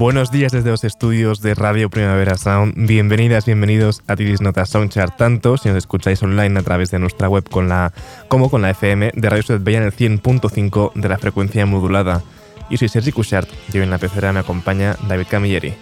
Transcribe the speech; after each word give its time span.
Buenos 0.00 0.30
días 0.30 0.50
desde 0.50 0.70
los 0.70 0.82
estudios 0.84 1.42
de 1.42 1.54
Radio 1.54 1.90
Primavera 1.90 2.38
Sound. 2.38 2.72
Bienvenidas, 2.74 3.44
bienvenidos 3.44 4.00
a 4.06 4.16
Tiris 4.16 4.40
Nota 4.40 4.64
Soundchart, 4.64 5.18
tanto 5.18 5.58
si 5.58 5.68
nos 5.68 5.76
escucháis 5.76 6.22
online 6.22 6.58
a 6.58 6.62
través 6.62 6.90
de 6.90 6.98
nuestra 6.98 7.28
web 7.28 7.46
con 7.50 7.68
la, 7.68 7.92
como 8.28 8.48
con 8.50 8.62
la 8.62 8.70
FM 8.70 9.12
de 9.14 9.28
Radio 9.28 9.42
Ciudad 9.42 9.60
Bella 9.60 9.76
en 9.76 9.84
el 9.84 9.92
100.5 9.92 10.94
de 10.94 11.06
la 11.06 11.18
frecuencia 11.18 11.66
modulada. 11.66 12.22
Y 12.70 12.78
soy 12.78 12.88
Sergi 12.88 13.12
Cushart 13.12 13.50
y 13.74 13.76
hoy 13.76 13.84
en 13.84 13.90
la 13.90 13.98
pecera 13.98 14.32
me 14.32 14.40
acompaña 14.40 14.96
David 15.06 15.26
Camilleri. 15.28 15.74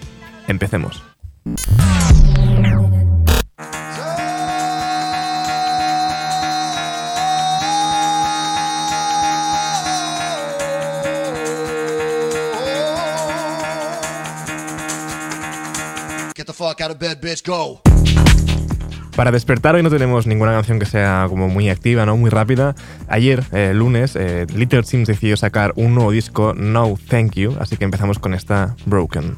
Empecemos. 0.49 1.01
Para 19.17 19.31
despertar 19.31 19.75
hoy 19.75 19.83
no 19.83 19.91
tenemos 19.91 20.27
ninguna 20.27 20.53
canción 20.53 20.79
que 20.79 20.87
sea 20.87 21.27
como 21.29 21.49
muy 21.49 21.69
activa, 21.71 22.07
¿no? 22.07 22.17
Muy 22.17 22.31
rápida. 22.31 22.75
Ayer, 23.09 23.45
eh, 23.53 23.73
lunes, 23.75 24.15
eh, 24.15 24.47
Little 24.55 24.85
Sims 24.85 25.09
decidió 25.09 25.37
sacar 25.37 25.73
un 25.77 25.95
nuevo 25.95 26.13
disco, 26.13 26.55
No 26.55 26.97
Thank 27.09 27.35
You, 27.35 27.57
así 27.59 27.77
que 27.77 27.85
empezamos 27.85 28.19
con 28.19 28.35
esta 28.35 28.77
Broken. 28.87 29.37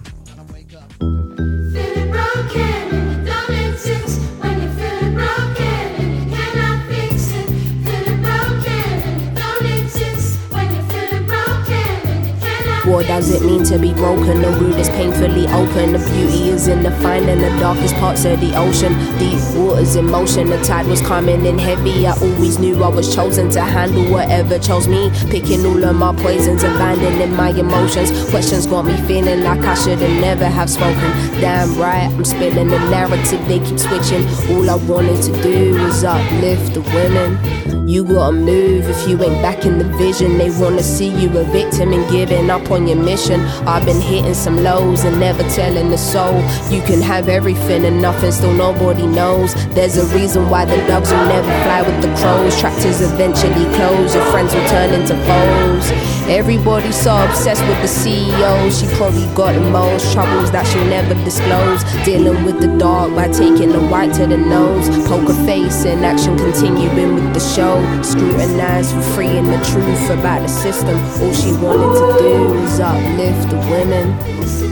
What 12.90 13.06
does 13.06 13.30
it 13.32 13.42
mean 13.42 13.62
to 13.66 13.78
be 13.78 13.94
broken? 13.94 14.42
The 14.42 14.50
root 14.50 14.74
is 14.74 14.88
painfully 14.88 15.46
open. 15.46 15.92
The 15.92 15.98
beauty 16.10 16.48
is 16.48 16.66
in 16.66 16.82
the 16.82 16.90
finding 16.90 17.38
the 17.38 17.48
darkest 17.60 17.94
parts 17.94 18.24
of 18.24 18.40
the 18.40 18.52
ocean. 18.56 18.92
Deep 19.16 19.38
waters 19.54 19.94
in 19.94 20.10
motion. 20.10 20.50
The 20.50 20.60
tide 20.64 20.88
was 20.88 21.00
coming 21.00 21.46
in 21.46 21.56
heavy. 21.56 22.04
I 22.04 22.18
always 22.18 22.58
knew 22.58 22.82
I 22.82 22.88
was 22.88 23.14
chosen 23.14 23.48
to 23.50 23.60
handle 23.60 24.10
whatever 24.10 24.58
chose 24.58 24.88
me. 24.88 25.08
Picking 25.30 25.64
all 25.64 25.84
of 25.84 25.94
my 25.94 26.12
poisons, 26.16 26.64
abandoning 26.64 27.32
my 27.36 27.50
emotions. 27.50 28.10
Questions 28.28 28.66
got 28.66 28.84
me 28.84 28.96
feeling 29.06 29.44
like 29.44 29.60
I 29.60 29.74
should 29.74 30.00
have 30.00 30.20
never 30.20 30.46
have 30.46 30.68
spoken. 30.68 31.10
Damn 31.40 31.78
right, 31.78 32.10
I'm 32.12 32.24
spilling 32.24 32.70
the 32.70 32.80
narrative. 32.90 33.46
They 33.46 33.60
keep 33.60 33.78
switching. 33.78 34.26
All 34.50 34.68
I 34.68 34.74
wanted 34.74 35.22
to 35.22 35.42
do 35.42 35.74
was 35.74 36.02
uplift 36.02 36.74
the 36.74 36.80
women. 36.80 37.88
You 37.88 38.04
gotta 38.04 38.36
move 38.36 38.88
if 38.88 39.08
you 39.08 39.20
ain't 39.22 39.42
back 39.42 39.64
in 39.64 39.78
the 39.78 39.84
vision. 39.96 40.38
They 40.38 40.50
wanna 40.50 40.82
see 40.82 41.08
you 41.08 41.28
a 41.38 41.44
victim 41.44 41.92
and 41.92 42.08
giving 42.08 42.48
up 42.48 42.70
on 42.70 42.79
your 42.86 43.02
mission. 43.02 43.40
I've 43.66 43.84
been 43.84 44.00
hitting 44.00 44.34
some 44.34 44.62
lows 44.62 45.04
and 45.04 45.18
never 45.18 45.42
telling 45.50 45.90
the 45.90 45.98
soul. 45.98 46.36
You 46.70 46.82
can 46.82 47.00
have 47.00 47.28
everything 47.28 47.84
and 47.84 48.00
nothing, 48.00 48.32
still 48.32 48.54
nobody 48.54 49.06
knows. 49.06 49.54
There's 49.74 49.96
a 49.96 50.06
reason 50.16 50.48
why 50.48 50.64
the 50.64 50.76
dogs 50.86 51.10
will 51.10 51.26
never 51.26 51.52
fly 51.64 51.82
with 51.82 52.00
the 52.02 52.14
crows. 52.16 52.58
Tractors 52.58 53.00
eventually 53.00 53.64
close, 53.76 54.14
your 54.14 54.24
friends 54.26 54.54
will 54.54 54.68
turn 54.68 54.92
into 54.92 55.14
foes. 55.26 56.09
Everybody's 56.30 56.94
so 56.94 57.10
obsessed 57.24 57.60
with 57.66 57.80
the 57.82 57.88
CEO. 57.88 58.70
She 58.70 58.86
probably 58.96 59.26
got 59.34 59.52
the 59.52 59.68
most 59.72 60.12
troubles 60.12 60.52
that 60.52 60.64
she'll 60.64 60.84
never 60.84 61.14
disclose. 61.24 61.82
Dealing 62.04 62.44
with 62.44 62.60
the 62.60 62.68
dark 62.78 63.12
by 63.16 63.26
taking 63.26 63.70
the 63.70 63.80
white 63.80 64.14
to 64.14 64.28
the 64.28 64.36
nose. 64.36 64.88
Poker 65.08 65.34
face 65.44 65.84
in 65.84 66.04
action, 66.04 66.38
continuing 66.38 67.16
with 67.16 67.34
the 67.34 67.40
show. 67.40 67.82
Scrutinized 68.04 68.94
for 68.94 69.02
freeing 69.14 69.46
the 69.46 69.58
truth 69.72 70.08
about 70.10 70.42
the 70.42 70.48
system. 70.48 70.96
All 71.20 71.34
she 71.34 71.52
wanted 71.54 71.98
to 71.98 72.18
do 72.22 72.60
was 72.60 72.78
uplift 72.78 73.50
the 73.50 73.58
women. 73.68 74.69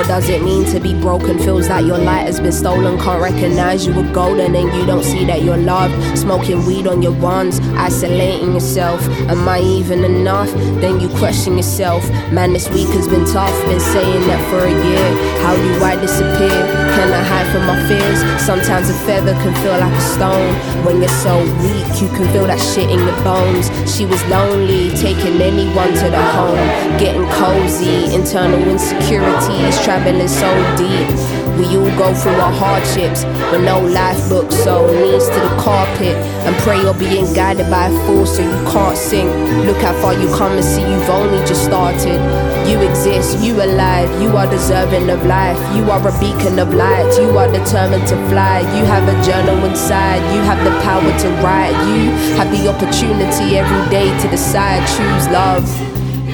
What 0.00 0.08
does 0.08 0.30
it 0.30 0.42
mean 0.42 0.64
to 0.72 0.80
be 0.80 0.98
broken? 0.98 1.38
Feels 1.38 1.68
like 1.68 1.84
your 1.84 1.98
light 1.98 2.24
has 2.24 2.40
been 2.40 2.52
stolen. 2.52 2.98
Can't 2.98 3.20
recognize 3.20 3.86
you 3.86 3.92
were 3.92 4.10
golden 4.14 4.56
and 4.56 4.74
you 4.74 4.86
don't 4.86 5.04
see 5.04 5.26
that 5.26 5.42
you're 5.42 5.58
loved. 5.58 5.92
Smoking 6.16 6.64
weed 6.64 6.86
on 6.86 7.02
your 7.02 7.12
ones, 7.12 7.60
isolating 7.76 8.54
yourself. 8.54 9.06
Am 9.28 9.46
I 9.46 9.60
even 9.60 10.02
enough? 10.02 10.50
Then 10.80 11.00
you 11.00 11.10
question 11.18 11.58
yourself. 11.58 12.08
Man, 12.32 12.54
this 12.54 12.66
week 12.70 12.88
has 12.96 13.08
been 13.08 13.26
tough. 13.26 13.52
Been 13.68 13.78
saying 13.78 14.26
that 14.26 14.40
for 14.48 14.64
a 14.64 14.72
year. 14.72 15.08
How 15.44 15.54
do 15.54 15.84
I 15.84 15.96
disappear? 16.00 16.48
Can 16.96 17.12
I 17.12 17.22
hide 17.22 17.52
from 17.52 17.66
my 17.66 17.76
fears? 17.86 18.20
Sometimes 18.40 18.88
a 18.88 18.94
feather 19.04 19.34
can 19.44 19.52
feel 19.62 19.76
like 19.76 19.92
a 19.92 20.00
stone. 20.00 20.54
When 20.82 21.02
you're 21.02 21.12
so 21.20 21.44
weak, 21.60 22.00
you 22.00 22.08
can 22.16 22.26
feel 22.32 22.46
that 22.46 22.58
shit 22.58 22.88
in 22.88 23.00
your 23.00 23.20
bones. 23.22 23.68
She 23.84 24.06
was 24.06 24.24
lonely, 24.28 24.96
taking 24.96 25.42
anyone 25.42 25.92
to 25.92 26.08
the 26.08 26.24
home. 26.32 26.56
Getting 26.96 27.28
cozy, 27.36 28.14
internal 28.14 28.62
insecurities 28.64 29.76
traveling 29.90 30.28
so 30.28 30.46
deep. 30.78 31.10
We 31.58 31.66
all 31.76 31.90
go 31.98 32.14
through 32.14 32.38
our 32.38 32.52
hardships, 32.52 33.24
but 33.50 33.58
no 33.58 33.80
life 33.80 34.22
book, 34.28 34.52
so 34.52 34.86
knees 34.86 35.26
to 35.26 35.40
the 35.46 35.52
carpet 35.58 36.14
and 36.46 36.54
pray 36.62 36.80
you're 36.80 36.94
being 36.94 37.26
guided 37.34 37.68
by 37.68 37.88
a 37.88 38.06
force 38.06 38.36
so 38.36 38.42
you 38.42 38.60
can't 38.70 38.96
sink. 38.96 39.28
Look 39.66 39.82
how 39.82 39.92
far 40.00 40.14
you 40.14 40.28
come 40.38 40.52
and 40.52 40.64
see 40.64 40.82
you've 40.82 41.10
only 41.10 41.38
just 41.44 41.64
started. 41.64 42.22
You 42.70 42.78
exist, 42.88 43.42
you 43.42 43.54
alive, 43.60 44.08
you 44.22 44.30
are 44.36 44.46
deserving 44.46 45.10
of 45.10 45.26
life. 45.26 45.58
You 45.74 45.90
are 45.90 46.06
a 46.06 46.14
beacon 46.22 46.60
of 46.60 46.72
light, 46.72 47.10
you 47.18 47.36
are 47.36 47.50
determined 47.50 48.06
to 48.14 48.16
fly. 48.30 48.60
You 48.78 48.84
have 48.86 49.02
a 49.10 49.16
journal 49.26 49.58
inside, 49.64 50.22
you 50.32 50.40
have 50.46 50.62
the 50.62 50.74
power 50.86 51.10
to 51.22 51.28
write. 51.42 51.74
You 51.90 52.14
have 52.38 52.50
the 52.54 52.62
opportunity 52.70 53.58
every 53.58 53.90
day 53.90 54.06
to 54.22 54.28
decide, 54.30 54.86
choose 54.94 55.26
love. 55.34 55.66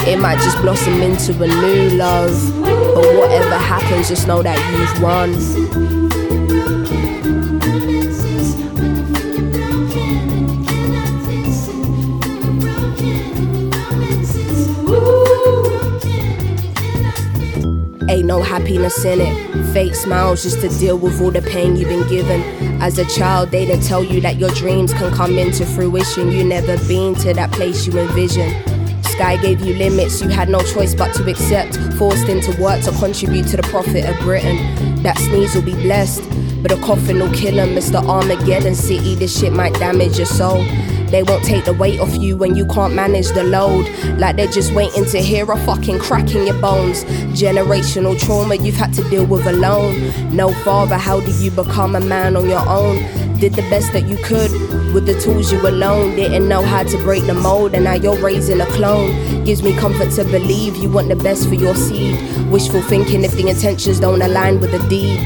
It 0.09 0.21
might 0.21 0.39
just 0.39 0.56
blossom 0.62 1.03
into 1.03 1.33
a 1.43 1.49
new 1.49 1.97
love. 1.97 2.31
But 2.62 3.17
whatever 3.17 3.59
happens, 3.59 4.09
just 4.09 4.28
know 4.28 4.41
that 4.41 4.56
you've 4.71 5.03
won. 5.03 5.31
Ain't 18.09 18.27
no 18.27 18.42
happiness 18.42 19.04
in 19.04 19.21
it. 19.21 19.72
Fake 19.72 19.97
smiles 19.97 20.45
just 20.45 20.60
to 20.60 20.69
deal 20.78 20.97
with 20.97 21.21
all 21.21 21.33
the 21.33 21.42
pain 21.42 21.75
you've 21.75 21.89
been 21.89 22.07
given. 22.07 22.42
As 22.81 22.98
a 22.98 23.04
child, 23.07 23.51
they 23.51 23.66
didn't 23.66 23.83
tell 23.83 24.04
you 24.04 24.21
that 24.21 24.36
your 24.36 24.51
dreams 24.51 24.92
can 24.92 25.13
come 25.13 25.36
into 25.36 25.66
fruition. 25.66 26.31
You 26.31 26.45
never 26.45 26.78
been 26.86 27.16
to 27.16 27.34
that 27.34 27.51
place 27.51 27.89
you 27.89 27.98
envision 27.98 28.76
sky 29.16 29.36
gave 29.39 29.60
you 29.63 29.74
limits, 29.74 30.21
you 30.21 30.28
had 30.28 30.51
no 30.51 30.60
choice 30.60 30.95
but 30.95 31.15
to 31.15 31.28
accept. 31.30 31.77
Forced 31.95 32.28
into 32.28 32.51
work 32.60 32.83
to 32.83 32.92
contribute 32.92 33.47
to 33.48 33.57
the 33.57 33.63
profit 33.63 34.04
of 34.04 34.18
Britain. 34.21 34.57
That 35.03 35.16
sneeze 35.18 35.54
will 35.54 35.63
be 35.63 35.74
blessed, 35.74 36.22
but 36.63 36.71
a 36.71 36.77
coffin 36.83 37.18
will 37.18 37.33
kill 37.33 37.59
him. 37.59 37.71
Mr. 37.71 38.07
Armageddon 38.07 38.74
City, 38.74 39.15
this 39.15 39.41
shit 39.41 39.54
might 39.54 39.72
damage 39.74 40.18
your 40.18 40.27
soul. 40.27 40.63
They 41.10 41.22
won't 41.22 41.45
take 41.45 41.65
the 41.65 41.72
weight 41.72 41.98
off 41.98 42.15
you 42.16 42.36
when 42.36 42.57
you 42.57 42.66
can't 42.66 42.92
manage 42.92 43.28
the 43.28 43.45
load. 43.45 43.89
Like 44.18 44.36
they're 44.36 44.48
just 44.48 44.74
waiting 44.74 45.07
to 45.07 45.19
hear 45.19 45.51
a 45.51 45.57
fucking 45.65 46.01
crack 46.01 46.34
in 46.34 46.47
your 46.47 46.60
bones. 46.60 47.04
Generational 47.33 48.19
trauma 48.21 48.57
you've 48.57 48.77
had 48.77 48.92
to 48.95 49.09
deal 49.09 49.24
with 49.24 49.47
alone. 49.47 50.36
No 50.36 50.53
father, 50.65 50.97
how 50.97 51.21
do 51.21 51.30
you 51.42 51.51
become 51.51 51.95
a 51.95 52.01
man 52.01 52.36
on 52.36 52.48
your 52.48 52.69
own? 52.69 52.97
Did 53.39 53.54
the 53.54 53.62
best 53.71 53.92
that 53.92 54.07
you 54.09 54.16
could 54.19 54.51
with 54.92 55.06
the 55.06 55.18
tools 55.21 55.53
you 55.53 55.60
alone. 55.66 56.16
Didn't 56.16 56.48
know 56.48 56.62
how 56.62 56.83
to 56.83 56.97
break 56.98 57.24
the 57.27 57.34
mold, 57.34 57.74
and 57.74 57.84
now 57.84 57.94
you're 57.94 58.18
raising 58.18 58.60
a 58.60 58.66
clone. 58.66 59.44
Gives 59.44 59.62
me 59.62 59.77
comfort 59.77 60.10
to 60.12 60.24
believe 60.24 60.77
you 60.77 60.91
want 60.91 61.09
the 61.09 61.16
best 61.16 61.48
for 61.48 61.54
your 61.54 61.74
seed. 61.74 62.18
Wishful 62.50 62.83
thinking 62.83 63.24
if 63.24 63.33
the 63.33 63.48
intentions 63.48 64.00
don't 64.00 64.22
align 64.22 64.60
with 64.60 64.72
the 64.72 64.88
deed. 64.88 65.21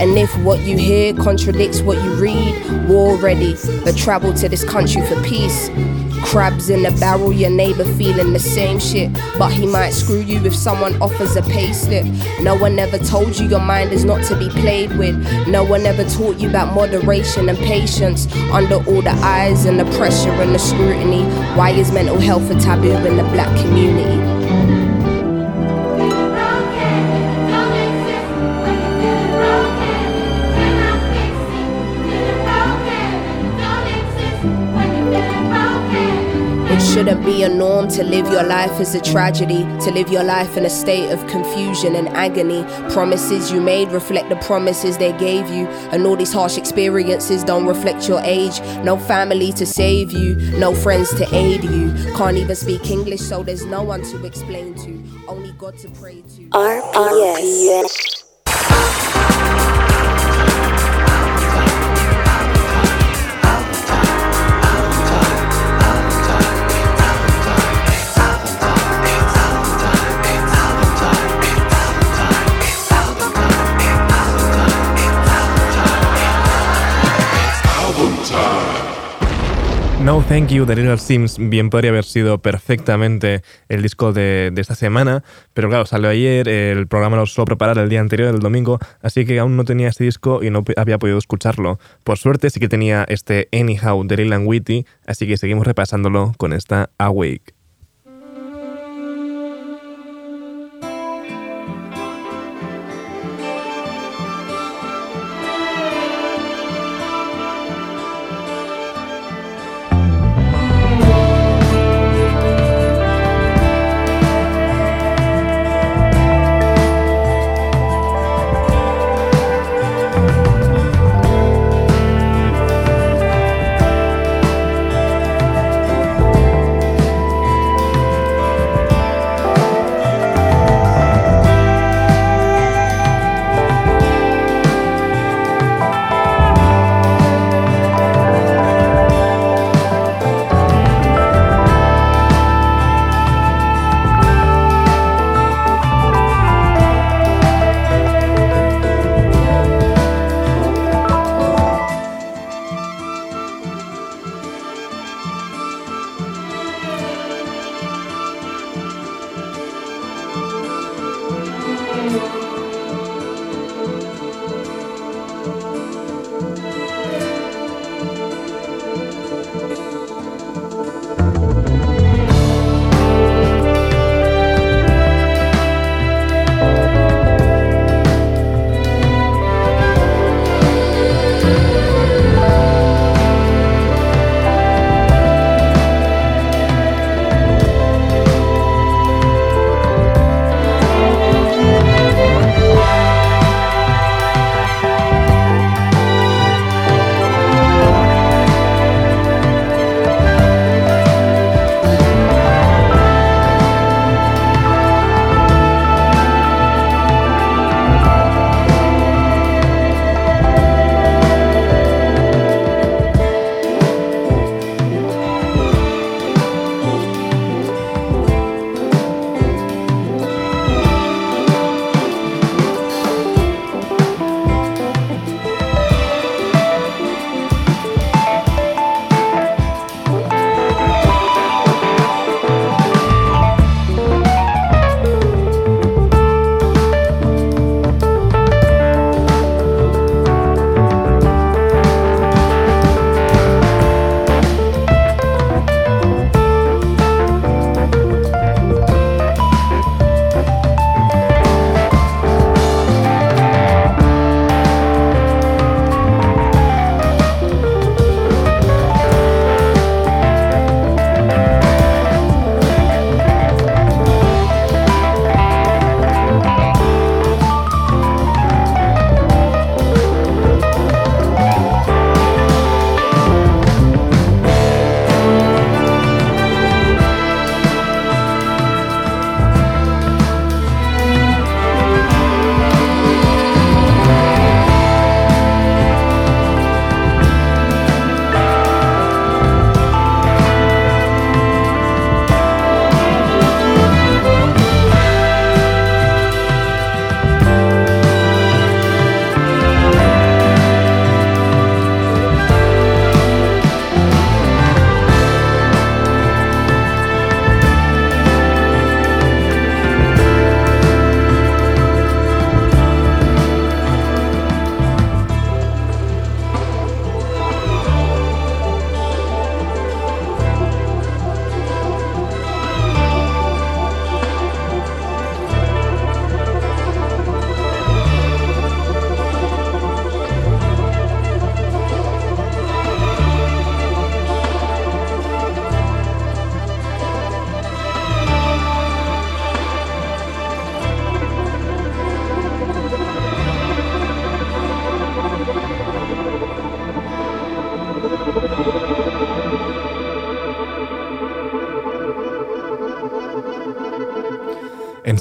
And 0.00 0.18
if 0.18 0.36
what 0.38 0.60
you 0.60 0.76
hear 0.76 1.14
contradicts 1.14 1.80
what 1.80 2.02
you 2.02 2.14
read, 2.14 2.88
war 2.88 3.16
ready, 3.16 3.56
but 3.84 3.96
travel 3.96 4.34
to 4.34 4.48
this 4.48 4.64
country 4.64 5.02
for 5.06 5.22
peace. 5.22 5.68
Crabs 6.34 6.68
in 6.68 6.84
a 6.84 6.90
barrel, 6.98 7.32
your 7.32 7.48
neighbor 7.48 7.84
feeling 7.94 8.32
the 8.32 8.40
same 8.40 8.80
shit. 8.80 9.12
But 9.38 9.52
he 9.52 9.68
might 9.68 9.90
screw 9.90 10.18
you 10.18 10.44
if 10.44 10.52
someone 10.52 11.00
offers 11.00 11.36
a 11.36 11.42
pay 11.42 11.72
slip. 11.72 12.04
No 12.40 12.56
one 12.56 12.76
ever 12.76 12.98
told 12.98 13.38
you 13.38 13.46
your 13.46 13.60
mind 13.60 13.92
is 13.92 14.04
not 14.04 14.24
to 14.24 14.36
be 14.36 14.48
played 14.48 14.98
with. 14.98 15.16
No 15.46 15.62
one 15.62 15.86
ever 15.86 16.02
taught 16.02 16.38
you 16.38 16.48
about 16.48 16.74
moderation 16.74 17.48
and 17.48 17.56
patience. 17.58 18.26
Under 18.50 18.84
all 18.84 19.00
the 19.00 19.16
eyes 19.22 19.64
and 19.64 19.78
the 19.78 19.84
pressure 19.96 20.32
and 20.32 20.52
the 20.52 20.58
scrutiny, 20.58 21.22
why 21.56 21.70
is 21.70 21.92
mental 21.92 22.18
health 22.18 22.50
a 22.50 22.58
taboo 22.58 22.90
in 23.06 23.16
the 23.16 23.22
black 23.30 23.56
community? 23.60 24.23
Shouldn't 37.04 37.26
be 37.26 37.42
a 37.42 37.48
norm 37.50 37.86
to 37.86 38.02
live 38.02 38.26
your 38.32 38.42
life 38.42 38.80
as 38.80 38.94
a 38.94 39.00
tragedy, 39.00 39.58
to 39.84 39.90
live 39.90 40.08
your 40.08 40.24
life 40.24 40.56
in 40.56 40.64
a 40.64 40.70
state 40.70 41.10
of 41.10 41.26
confusion 41.26 41.94
and 41.96 42.08
agony. 42.08 42.64
Promises 42.94 43.52
you 43.52 43.60
made 43.60 43.90
reflect 43.90 44.30
the 44.30 44.36
promises 44.36 44.96
they 44.96 45.12
gave 45.18 45.50
you, 45.50 45.66
and 45.92 46.06
all 46.06 46.16
these 46.16 46.32
harsh 46.32 46.56
experiences 46.56 47.44
don't 47.44 47.66
reflect 47.66 48.08
your 48.08 48.20
age. 48.20 48.58
No 48.82 48.96
family 48.96 49.52
to 49.52 49.66
save 49.66 50.12
you, 50.12 50.36
no 50.58 50.74
friends 50.74 51.12
to 51.16 51.26
aid 51.34 51.62
you. 51.62 51.92
Can't 52.16 52.38
even 52.38 52.56
speak 52.56 52.90
English, 52.90 53.20
so 53.20 53.42
there's 53.42 53.66
no 53.66 53.82
one 53.82 54.02
to 54.04 54.24
explain 54.24 54.74
to, 54.76 55.04
only 55.28 55.52
God 55.52 55.76
to 55.78 55.90
pray 55.90 56.22
to. 56.22 56.48
RPS. 56.48 58.24
No 80.04 80.22
Thank 80.22 80.50
You 80.50 80.66
de 80.66 80.76
Little 80.76 80.98
Sims 80.98 81.38
bien 81.38 81.70
podría 81.70 81.90
haber 81.90 82.04
sido 82.04 82.36
perfectamente 82.36 83.40
el 83.70 83.80
disco 83.80 84.12
de, 84.12 84.52
esta 84.54 84.74
semana, 84.74 85.24
pero 85.54 85.70
claro, 85.70 85.86
salió 85.86 86.10
ayer, 86.10 86.46
el 86.46 86.86
programa 86.86 87.16
lo 87.16 87.24
suelo 87.24 87.46
preparar 87.46 87.78
el 87.78 87.88
día 87.88 88.00
anterior, 88.00 88.34
el 88.34 88.40
domingo, 88.40 88.78
así 89.00 89.24
que 89.24 89.38
aún 89.38 89.56
no 89.56 89.64
tenía 89.64 89.88
este 89.88 90.04
disco 90.04 90.42
y 90.42 90.50
no 90.50 90.62
había 90.76 90.98
podido 90.98 91.16
escucharlo. 91.16 91.78
Por 92.04 92.18
suerte 92.18 92.50
sí 92.50 92.60
que 92.60 92.68
tenía 92.68 93.06
este 93.08 93.48
Anyhow 93.50 94.06
de 94.06 94.18
Lil 94.18 94.36
Witty, 94.44 94.84
así 95.06 95.26
que 95.26 95.38
seguimos 95.38 95.66
repasándolo 95.66 96.34
con 96.36 96.52
esta 96.52 96.90
Awake. 96.98 97.54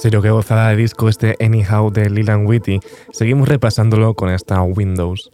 Serio, 0.04 0.22
qué 0.22 0.32
gozada 0.32 0.68
de 0.68 0.76
disco 0.76 1.08
este 1.08 1.38
Anyhow 1.40 1.90
de 1.90 2.10
Leland 2.10 2.46
Whitty. 2.46 2.82
Seguimos 3.14 3.48
repasándolo 3.48 4.16
con 4.16 4.28
esta 4.28 4.62
Windows. 4.62 5.32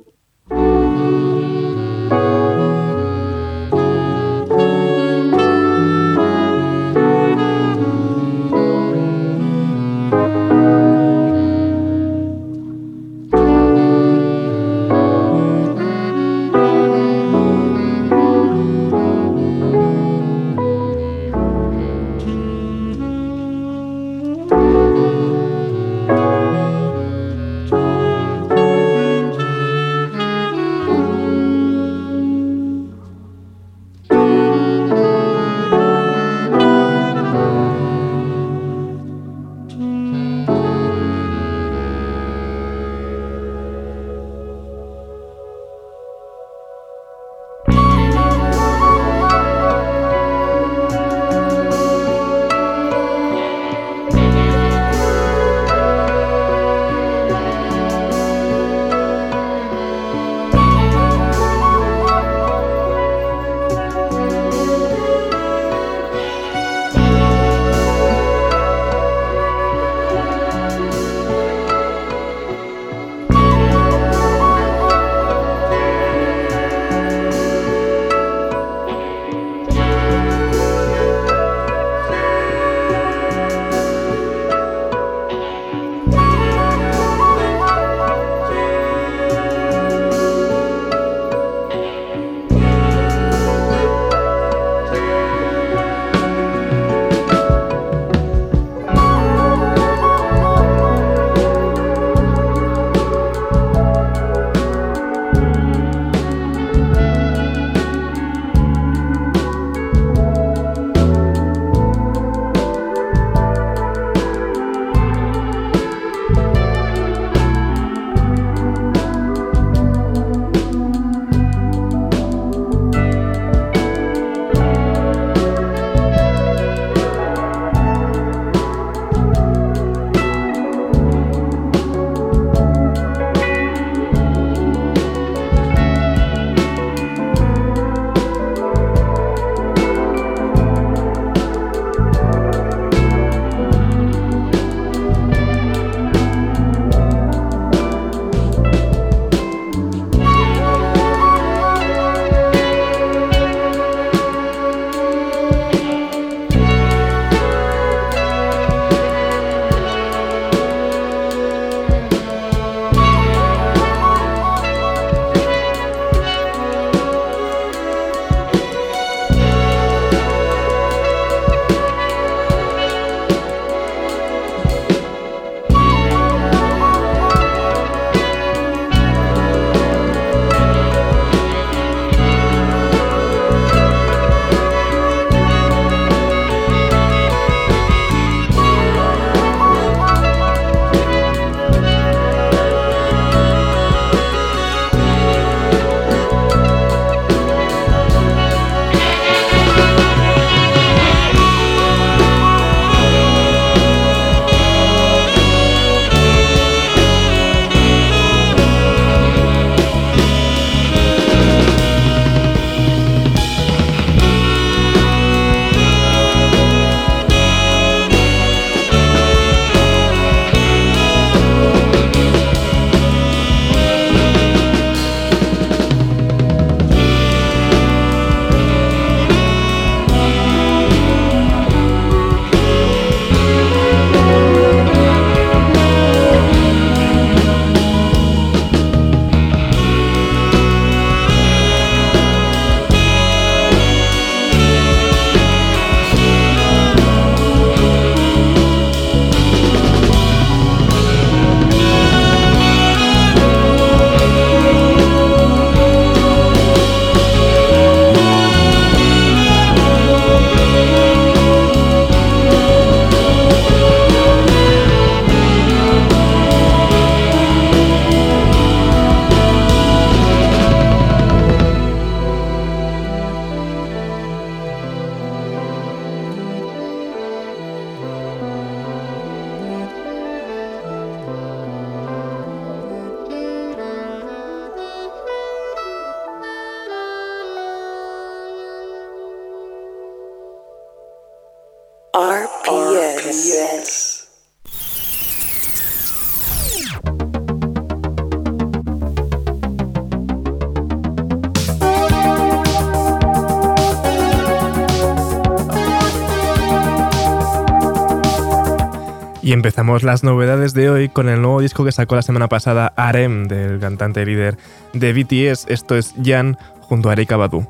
Empezamos 309.60 310.04
las 310.04 310.24
novedades 310.24 310.74
de 310.74 310.89
hoy 310.89 311.10
con 311.10 311.28
el 311.28 311.42
nuevo 311.42 311.60
disco 311.60 311.84
que 311.84 311.92
sacó 311.92 312.16
la 312.16 312.22
semana 312.22 312.48
pasada 312.48 312.94
Arem, 312.96 313.50
del 313.50 313.78
cantante 313.78 314.25
líder 314.25 314.58
de 314.94 315.12
BTS. 315.12 315.66
Esto 315.68 315.98
es 315.98 316.13
Jan 316.24 316.58
junto 316.80 317.10
a 317.10 317.13
Erika 317.13 317.36
Badu. 317.36 317.68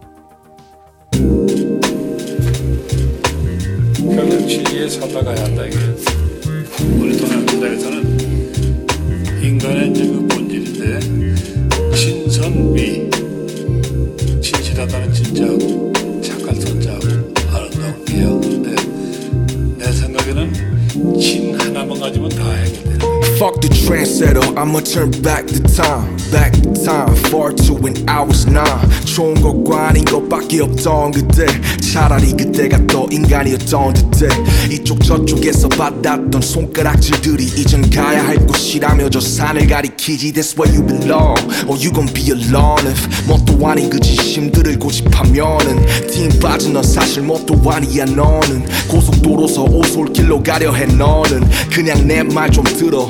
Fuck 23.40 23.62
the 23.62 23.70
trendsetter, 23.70 24.44
I'ma 24.58 24.82
turn 24.82 25.12
back 25.24 25.48
the 25.48 25.64
time 25.72 26.18
Back 26.30 26.52
the 26.62 26.74
time, 26.86 27.16
far 27.32 27.52
to 27.54 27.74
when 27.74 27.96
I 28.08 28.22
was 28.22 28.46
nine. 28.46 28.90
좋은 29.06 29.34
것과 29.42 29.88
아닌 29.90 30.06
것밖에 30.06 30.62
없던 30.62 31.12
그때 31.12 31.48
차라리 31.82 32.34
그때가 32.34 32.86
더 32.86 33.08
인간이었던 33.10 33.94
듯해. 33.94 34.28
이쪽 34.70 35.04
저쪽에서 35.04 35.70
받았던 35.70 36.40
손가락질들이 36.42 37.44
이젠 37.58 37.90
가야 37.90 38.28
할 38.28 38.38
곳이라며 38.46 39.10
저 39.10 39.20
산을 39.20 39.66
가리키지 39.68 40.34
That's 40.34 40.56
where 40.56 40.70
you 40.72 40.86
belong. 40.86 41.40
Or 41.68 41.76
you 41.80 41.92
gon' 41.92 42.14
be 42.14 42.30
alone 42.32 42.86
if 42.86 43.08
뭣도 43.28 43.66
아닌 43.68 43.90
그 43.90 44.00
지심들을 44.00 44.78
고집하면은 44.78 45.84
팀 46.12 46.30
빠진 46.40 46.74
넌 46.74 46.84
사실 46.84 47.24
뭣도 47.24 47.56
아니야 47.72 48.06
너는. 48.06 48.66
고속도로서 48.88 49.64
오솔길로 49.64 50.44
가려 50.44 50.72
해 50.74 50.86
너는. 50.86 51.50
그냥 51.74 52.06
내 52.06 52.22
말 52.22 52.52
좀 52.52 52.64
들어 52.66 53.10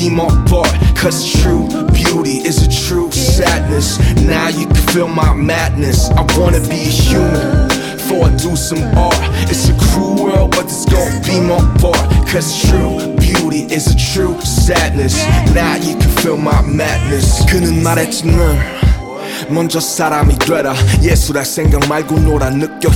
be 0.00 0.08
my 0.10 0.28
part. 0.48 0.70
Cause 0.96 1.30
true 1.40 1.68
beauty 1.92 2.38
is 2.46 2.62
a 2.66 2.70
true 2.86 3.10
sadness. 3.12 3.98
Now 4.22 4.48
you 4.48 4.66
can 4.66 4.82
feel 4.92 5.08
my 5.08 5.34
madness. 5.34 6.10
I 6.10 6.22
wanna 6.38 6.60
be 6.60 6.80
a 6.88 6.94
human 7.08 7.68
before 7.96 8.26
I 8.26 8.36
do 8.36 8.56
some 8.56 8.82
art. 8.96 9.16
It's 9.50 9.68
a 9.68 9.74
cruel 9.78 10.24
world, 10.24 10.50
but 10.52 10.64
this 10.64 10.84
gon' 10.86 11.22
be 11.22 11.40
my 11.40 11.60
part. 11.80 12.06
Cause 12.28 12.62
true 12.62 13.14
beauty 13.16 13.62
is 13.72 13.86
a 13.88 13.96
true 13.96 14.40
sadness. 14.40 15.16
Now 15.54 15.76
you 15.76 15.96
can 15.96 16.10
feel 16.22 16.36
my 16.36 16.62
madness. 16.62 17.44
그는 17.46 17.82
말했지만 17.82 18.56
먼저 19.49 19.79
사람이 19.79 20.37
되라 20.39 20.73
예술할 21.01 21.45
생각 21.45 21.87
말고 21.87 22.19
놀아 22.19 22.49
느껴 22.49 22.89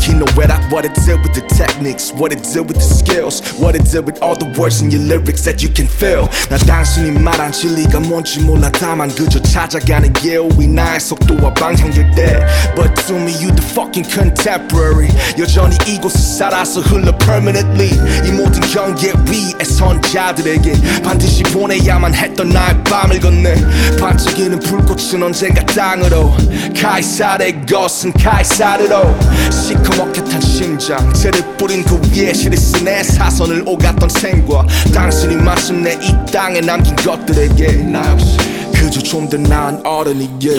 that 0.55 0.71
what 0.71 0.85
it 0.85 0.93
did 1.01 1.19
with 1.19 1.33
the 1.33 1.45
techniques 1.47 2.13
what 2.13 2.31
it 2.31 2.41
did 2.43 2.65
with 2.67 2.77
the 2.77 2.83
skills 2.83 3.41
what 3.59 3.75
it 3.75 3.83
did 3.89 4.05
with 4.05 4.21
all 4.21 4.35
the 4.35 4.47
words 4.59 4.81
in 4.81 4.91
your 4.91 5.01
lyrics 5.01 5.43
that 5.43 5.63
you 5.63 5.71
can 5.73 5.87
feel 5.87 6.27
나 6.49 6.57
단순히 6.57 7.11
말한 7.11 7.51
진리가 7.51 7.99
뭔지 7.99 8.39
몰라 8.41 8.69
다만 8.71 9.13
그저 9.13 9.41
찾아가는 9.41 10.13
예우이 10.23 10.67
나의 10.67 10.99
속도와 10.99 11.53
방향일 11.53 12.11
때 12.15 12.45
but 12.75 12.93
to 13.07 13.15
me 13.15 13.33
you 13.41 13.53
the 13.55 13.65
fucking 13.71 14.07
contemporary 14.07 15.09
여전히 15.37 15.75
이곳에 15.87 16.37
살아서 16.37 16.81
흘러 16.81 17.15
permanently 17.17 17.89
이 18.27 18.31
모든 18.31 18.61
경계 18.61 19.11
위에 19.27 19.63
선 19.63 20.01
자들에게 20.01 21.01
반드시 21.03 21.43
보내야만 21.43 22.13
했던 22.13 22.49
나의 22.49 22.83
밤을 22.83 23.19
건네 23.19 23.55
반짝이는 23.99 24.59
불꽃은 24.59 25.21
언젠가 25.21 25.65
땅으로 25.65 26.34
카이사르의 26.79 27.65
것은 27.65 28.13
카이사르로 28.13 29.15
시커멓게 29.51 30.23
탄 30.25 30.41
심장 30.41 31.13
죄를 31.13 31.41
뿌린 31.57 31.83
그 31.83 31.99
위에 32.11 32.33
실을 32.33 32.57
쓴내 32.57 33.03
사선을 33.03 33.63
오갔던 33.65 34.09
생과 34.09 34.65
당신이 34.93 35.35
마침내 35.37 35.97
이 36.01 36.31
땅에 36.31 36.61
남긴 36.61 36.95
것들에게 36.95 37.71
나 37.83 38.11
역시 38.11 38.37
그저 38.73 38.99
좀 39.01 39.29
더 39.29 39.37
나은 39.37 39.85
어른이게 39.85 40.49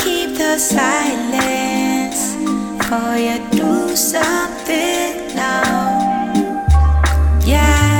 keep 0.00 0.36
the 0.36 0.54
silence 0.58 2.36
for 2.84 3.16
you 3.16 3.38
do 3.50 3.92
something 3.94 5.34
now. 5.34 5.98
Yeah 7.44 7.56
yeah 7.56 7.91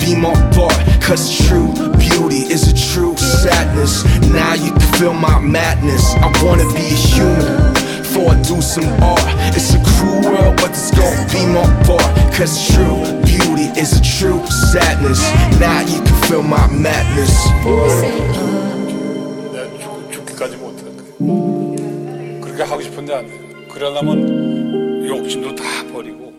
be 0.00 0.14
my 0.16 0.32
part. 0.56 0.74
Cause 1.02 1.28
true 1.46 1.72
beauty 1.98 2.48
is 2.48 2.68
a 2.68 2.74
true 2.74 3.16
sadness. 3.16 4.04
Now 4.32 4.54
you 4.54 4.70
can 4.72 4.92
feel 4.98 5.12
my 5.12 5.38
madness. 5.38 6.14
I 6.16 6.32
wanna 6.42 6.64
be 6.72 6.86
a 6.86 6.98
human 7.12 7.74
before 8.02 8.32
I 8.32 8.42
do 8.42 8.60
some 8.62 8.88
art. 9.02 9.20
It's 9.54 9.74
a 9.74 9.80
cruel 9.84 10.22
world, 10.32 10.56
but 10.56 10.70
this 10.70 10.90
gon' 10.90 11.16
be 11.28 11.44
my 11.46 11.66
part. 11.84 12.06
Cause 12.34 12.68
true 12.72 13.02
beauty 13.24 13.68
is 13.78 13.92
a 13.98 14.02
true 14.02 14.40
sadness. 14.46 15.20
Now 15.60 15.80
you 15.80 16.00
can 16.02 16.16
feel 16.28 16.42
my 16.42 16.66
madness. 16.72 17.34
내가 19.52 19.66
죽, 19.78 20.12
죽기까지 20.12 20.56
못해. 20.56 20.84
그렇게 22.40 22.62
하고 22.62 22.80
싶은데 22.82 23.14
안 23.14 23.26
돼. 23.26 23.32
그러려면 23.68 24.16
욕심도 24.16 24.24
다 24.26 24.64
버리고. 24.72 24.89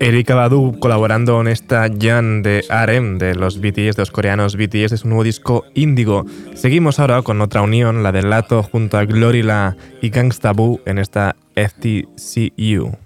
Erika 0.00 0.34
Badu 0.34 0.78
colaborando 0.80 1.40
en 1.40 1.46
esta 1.46 1.88
Jan 1.88 2.42
de 2.42 2.64
Arem 2.68 3.18
de 3.18 3.36
los 3.36 3.60
BTS, 3.60 3.94
de 3.94 4.02
los 4.02 4.10
coreanos 4.10 4.56
BTS, 4.56 4.92
es 4.92 5.04
un 5.04 5.10
nuevo 5.10 5.22
disco 5.22 5.64
índigo. 5.74 6.26
Seguimos 6.54 6.98
ahora 6.98 7.22
con 7.22 7.40
otra 7.40 7.62
unión, 7.62 8.02
la 8.02 8.10
del 8.10 8.30
Lato 8.30 8.64
junto 8.64 8.98
a 8.98 9.04
Glorilla 9.04 9.76
y 10.00 10.10
Gangsta 10.10 10.52
Boo 10.52 10.80
en 10.86 10.98
esta 10.98 11.36
FTCU. 11.54 12.98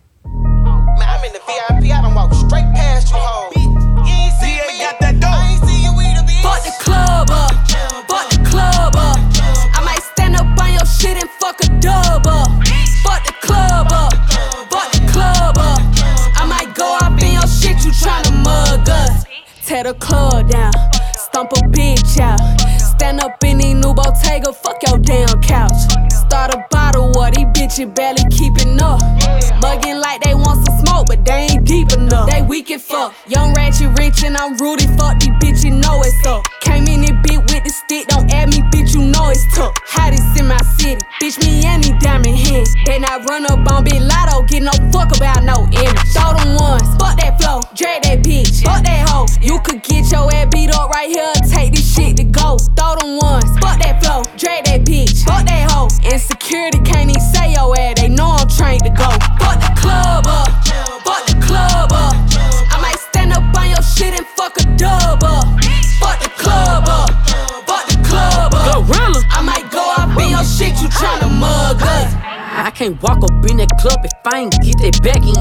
Can't 72.86 73.02
walk 73.02 73.18
up 73.18 73.34
in 73.50 73.56
that 73.58 73.70
club 73.82 73.98
if 74.06 74.14
I 74.30 74.46
ain't 74.46 74.54
get 74.62 74.78
that 74.78 74.94
back 75.02 75.18
in. 75.18 75.34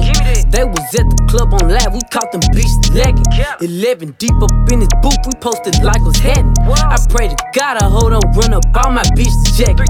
They 0.50 0.66
was 0.66 0.82
at 0.98 1.06
the 1.06 1.20
club 1.30 1.54
on 1.54 1.70
live, 1.70 1.94
we 1.94 2.02
caught 2.10 2.32
them 2.34 2.42
bitches 2.50 2.90
lagging. 2.90 3.22
11 3.62 4.18
deep 4.18 4.34
up 4.42 4.50
in 4.74 4.82
this 4.82 4.90
booth, 5.06 5.22
we 5.30 5.34
posted 5.38 5.78
like 5.86 6.02
what's 6.02 6.18
happening. 6.18 6.58
I 6.66 6.98
pray 7.10 7.30
to 7.30 7.38
God 7.54 7.78
I 7.78 7.86
hold 7.86 8.18
on, 8.18 8.26
run 8.34 8.58
up 8.58 8.66
all 8.82 8.90
my 8.90 9.06
bitches 9.14 9.54
jacket. 9.54 9.86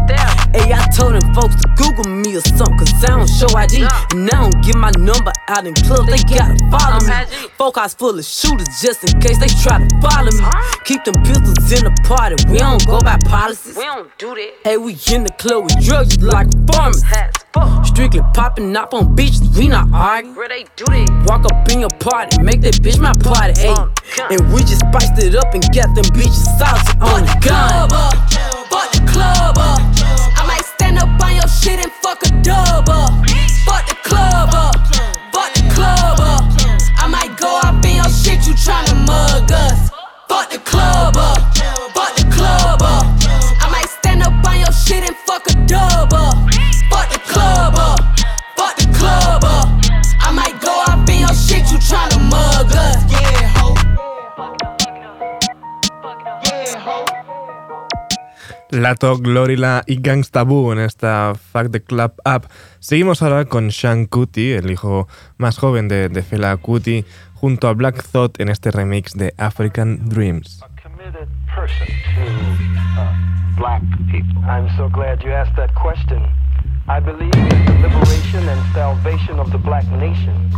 Hey, 0.52 0.76
I 0.76 0.84
told 0.92 1.16
them 1.16 1.24
folks 1.32 1.56
to 1.64 1.68
Google 1.80 2.12
me 2.12 2.36
or 2.36 2.44
something, 2.44 2.76
cause 2.76 2.92
I 3.08 3.16
don't 3.16 3.30
show 3.32 3.48
ID. 3.56 3.88
And 4.12 4.28
I 4.28 4.36
don't 4.36 4.60
give 4.60 4.76
my 4.76 4.92
number 5.00 5.32
out 5.48 5.64
in 5.64 5.76
clubs, 5.88 6.12
they 6.12 6.20
gotta 6.28 6.60
follow 6.68 7.00
me. 7.08 7.16
Folk 7.56 7.80
house 7.80 7.96
full 7.96 8.20
of 8.20 8.26
shooters 8.26 8.68
just 8.84 9.08
in 9.08 9.16
case 9.24 9.40
they 9.40 9.52
try 9.64 9.80
to 9.80 9.88
follow 10.04 10.28
me. 10.28 10.44
Keep 10.84 11.08
them 11.08 11.16
pistols 11.24 11.72
in 11.72 11.88
the 11.88 11.96
party, 12.04 12.36
we 12.52 12.60
don't 12.60 12.84
go 12.84 13.00
by 13.00 13.16
policies. 13.24 13.80
We 13.80 13.88
don't 13.88 14.12
do 14.20 14.36
that. 14.36 14.52
Hey, 14.68 14.76
we 14.76 15.00
in 15.08 15.24
the 15.24 15.32
club 15.40 15.64
with 15.64 15.80
drugs 15.80 16.20
like 16.20 16.52
farmers. 16.68 17.04
Strictly 17.84 18.22
popping 18.34 18.76
up 18.76 18.94
on 18.94 19.16
beaches, 19.16 19.42
we 19.58 19.68
not 19.68 19.88
arguing. 19.94 20.36
Where 20.36 20.50
they 20.50 20.66
do 20.76 20.86
that? 20.86 21.26
Walk 21.28 21.46
up 21.46 21.72
in 21.72 21.80
your 21.80 21.90
party, 22.00 22.42
make 22.42 22.62
that 22.62 22.76
bitch 22.76 23.00
my 23.00 23.14
party, 23.14 23.54
ayy. 23.62 24.32
And 24.32 24.54
we 24.54 24.62
just 24.62 24.82
spiced 24.82 25.18
it 25.24 25.36
up 25.36 25.54
and 25.54 25.64
got 25.74 25.94
them 25.96 26.06
bitches 26.16 26.46
saucy 26.60 26.94
on 27.00 27.22
the 27.24 27.36
gun. 27.42 27.90
club 27.90 27.94
up, 27.94 28.14
fuck 28.70 28.92
the 28.92 29.12
club 29.12 29.45
Lato, 59.06 59.22
Glorilla 59.22 59.84
y 59.86 60.02
Gangsta 60.02 60.44
Boo 60.44 60.74
en 60.74 60.80
esta 60.80 61.34
Fuck 61.36 61.70
the 61.72 61.84
Club 61.84 62.14
Up. 62.26 62.48
Seguimos 62.80 63.22
ahora 63.22 63.46
con 63.46 63.72
Sean 63.72 64.08
Kuti, 64.08 64.54
el 64.54 64.72
hijo 64.72 65.08
más 65.38 65.60
joven 65.60 65.88
de, 65.88 66.10
Fela 66.24 66.58
Kuti, 66.58 67.06
junto 67.36 67.68
a 67.68 67.74
Black 67.74 68.04
Thought 68.04 68.40
en 68.40 68.50
este 68.50 68.72
remix 68.72 69.14
de 69.14 69.36
African 69.38 70.10
Dreams. 70.10 70.64
uh. 70.64 70.66
I 76.88 77.00
believe 77.00 77.32
that 77.32 77.66
the 77.66 77.88
liberation 77.88 78.48
and 78.48 78.74
salvation 78.74 79.40
of 79.40 79.52
the 79.52 79.58
black 79.58 79.86
nation 79.92 80.52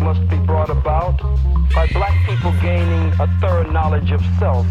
must 0.00 0.26
be 0.28 0.36
brought 0.38 0.70
about 0.70 1.20
by 1.74 1.86
black 1.92 2.14
people 2.28 2.52
gaining 2.60 3.12
a 3.20 3.28
thorough 3.40 3.70
knowledge 3.70 4.10
of 4.10 4.20
self. 4.38 4.66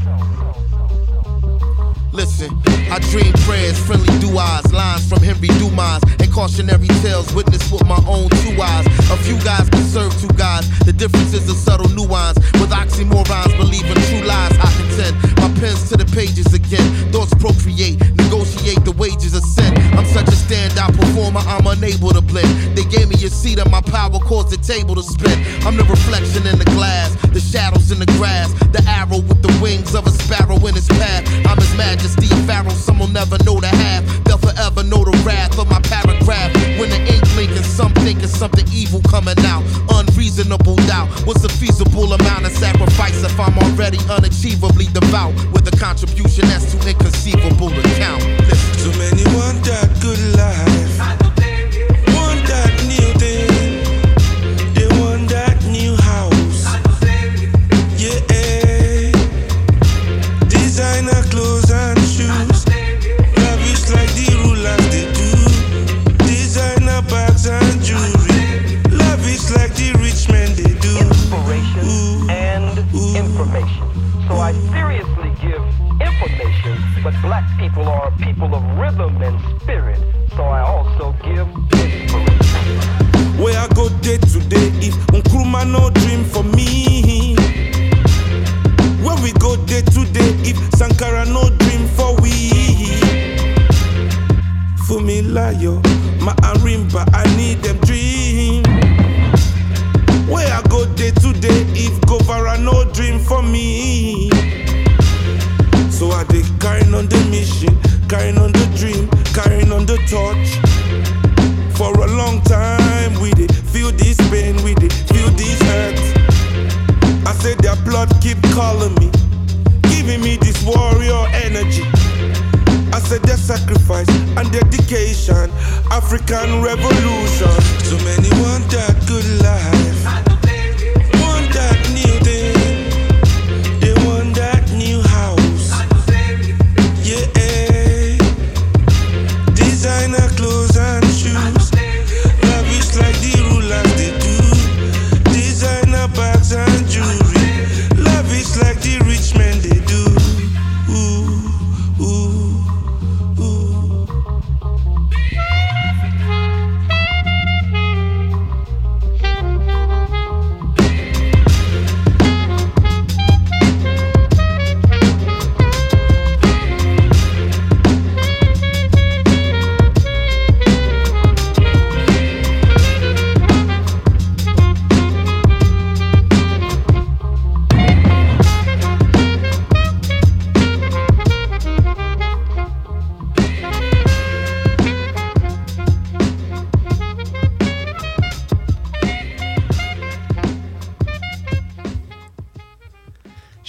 Listen, 2.14 2.50
I 2.90 3.00
dream 3.12 3.32
prayers, 3.46 3.78
friendly 3.78 4.18
duas, 4.20 4.74
lines 4.74 5.08
from 5.08 5.22
Henry 5.22 5.50
Dumas, 5.60 6.02
and 6.20 6.32
cautionary 6.32 6.88
tales 7.04 7.32
witnessed 7.34 7.72
with 7.72 7.86
my 7.86 8.02
own 8.08 8.30
two 8.42 8.60
eyes. 8.62 8.88
A 9.12 9.18
few 9.18 9.38
guys 9.44 9.70
can 9.70 9.84
serve 9.84 10.14
two 10.20 10.32
guys. 10.36 10.68
The 10.80 10.94
difference 10.94 11.34
is 11.34 11.48
a 11.50 11.54
subtle 11.54 11.90
nuance. 11.90 12.38
With 12.60 12.72
oxymorons, 12.72 13.56
believing 13.58 14.02
true 14.10 14.26
lies, 14.26 14.58
I 14.58 14.70
contend. 14.78 15.16
My 15.38 15.50
pen's 15.60 15.90
to 15.90 15.98
the 15.98 16.06
pages 16.16 16.54
again. 16.54 16.88
Thoughts 17.12 17.34
procreate, 17.36 18.00
negotiate 18.16 18.84
the 18.84 18.94
wages 18.98 19.36
of 19.36 19.44
sin. 19.44 19.78
I'm 19.94 20.06
such 20.06 20.28
a 20.28 20.38
standout 20.38 20.98
performer, 20.98 21.42
I'm 21.46 21.68
unable 21.68 22.12
to 22.12 22.22
blend. 22.22 22.50
They 22.76 22.86
gave 22.86 23.10
me 23.10 23.16
a 23.26 23.30
seat 23.30 23.60
and 23.60 23.70
my 23.70 23.82
power 23.82 24.18
caused 24.20 24.50
the 24.50 24.58
table 24.58 24.96
to 24.96 25.04
spin. 25.04 25.38
I'm 25.68 25.78
the 25.78 25.84
reflection 25.84 26.48
in 26.48 26.58
the 26.58 26.70
glass, 26.74 27.14
the 27.30 27.40
shadows 27.40 27.92
in 27.92 28.00
the 28.00 28.10
grass, 28.18 28.54
the 28.72 28.84
arrow 28.88 29.20
with 29.22 29.42
the 29.42 29.54
wings 29.62 29.94
of 29.94 30.08
a 30.08 30.12
sparrow 30.12 30.58
in 30.66 30.76
its 30.76 30.88
path. 30.88 31.24
I'm 31.46 31.58
his 31.58 31.74
majesty, 31.98 32.28
a 32.32 32.38
pharaoh, 32.46 32.70
some 32.70 33.00
will 33.00 33.08
never 33.08 33.38
know 33.44 33.60
the 33.60 33.68
half. 33.68 34.04
They'll 34.24 34.38
forever 34.38 34.84
know 34.84 35.04
the 35.04 35.18
wrath 35.26 35.58
of 35.58 35.70
my 35.70 35.82
paragraph. 35.82 36.54
When 36.80 36.90
the 36.90 37.00
ink 37.02 37.24
blinking, 37.34 37.64
some 37.64 37.94
thinking 38.06 38.28
something 38.28 38.66
evil 38.72 39.02
coming 39.10 39.38
out. 39.46 39.64
Unreasonable 39.90 40.76
doubt. 40.88 41.10
What's 41.26 41.44
a 41.44 41.50
feasible 41.50 42.14
amount 42.14 42.46
of 42.46 42.52
sacrifice 42.52 43.24
if 43.24 43.40
I'm 43.40 43.58
already 43.58 43.98
unachievably 44.14 44.94
devout? 44.94 45.34
With 45.52 45.68
a 45.74 45.76
contribution 45.78 46.46
that's 46.48 46.72
too 46.72 46.80
inconceivable 46.88 47.70
to 47.70 47.82
count. 47.98 48.24
Listen. 48.46 48.74
So 48.78 48.90
many 49.00 49.24
want 49.36 49.64
that 49.66 49.90
good 50.02 50.20
life. 50.38 50.77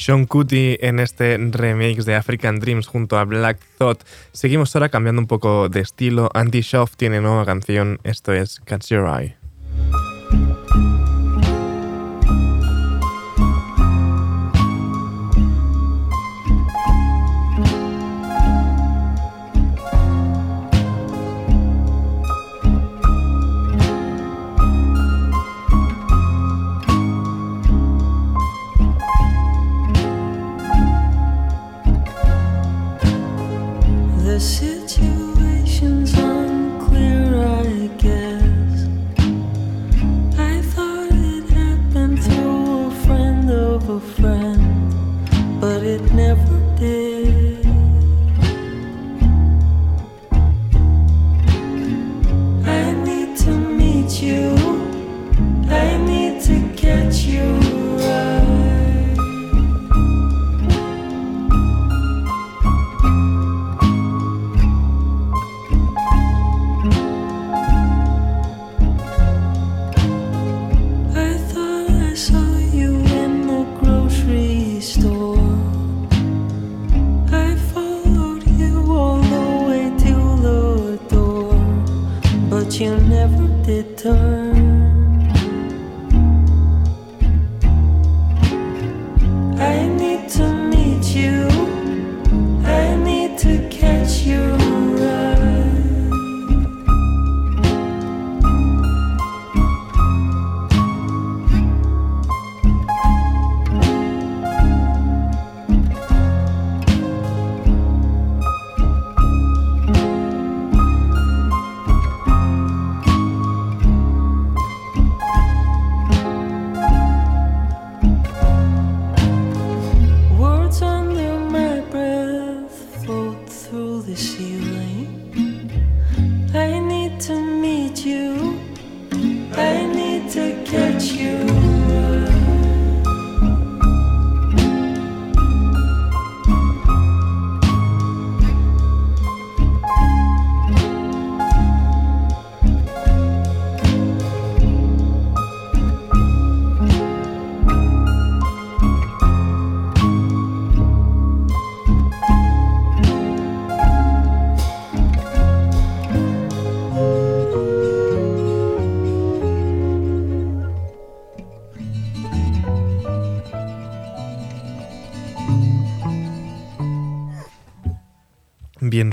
Sean 0.08 0.24
Cutie 0.24 0.78
en 0.80 1.00
este 1.00 1.36
remix 1.36 2.06
de 2.06 2.14
African 2.14 2.60
Dreams 2.60 2.86
junto 2.86 3.18
a 3.18 3.26
Black 3.26 3.58
Thought. 3.76 4.04
Seguimos 4.32 4.74
ahora 4.74 4.88
cambiando 4.88 5.20
un 5.20 5.28
poco 5.28 5.68
de 5.68 5.80
estilo. 5.80 6.30
Andy 6.32 6.62
Shoff 6.62 6.96
tiene 6.96 7.20
nueva 7.20 7.44
canción, 7.44 8.00
esto 8.04 8.32
es 8.32 8.58
Catch 8.64 8.86
Your 8.86 9.06
Eye. 9.06 9.37
you 82.80 82.96
never 82.96 83.48
did 83.64 83.98
turn. 83.98 84.77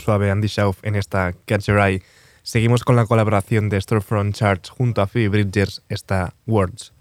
suave 0.06 0.30
Andy 0.30 0.48
Schauf 0.48 0.78
en 0.84 0.96
esta 0.96 1.34
Catch 1.46 1.66
Your 1.66 1.80
Eye. 1.80 2.04
Seguimos 2.44 2.84
con 2.84 2.96
la 2.96 3.08
colaboración 3.08 3.70
de 3.70 3.82
Storefront 3.82 4.36
Charts 4.36 4.70
junto 4.70 5.02
a 5.02 5.08
Phoebe 5.08 5.30
Bridgers, 5.30 5.82
esta 5.90 6.36
Words. 6.46 6.95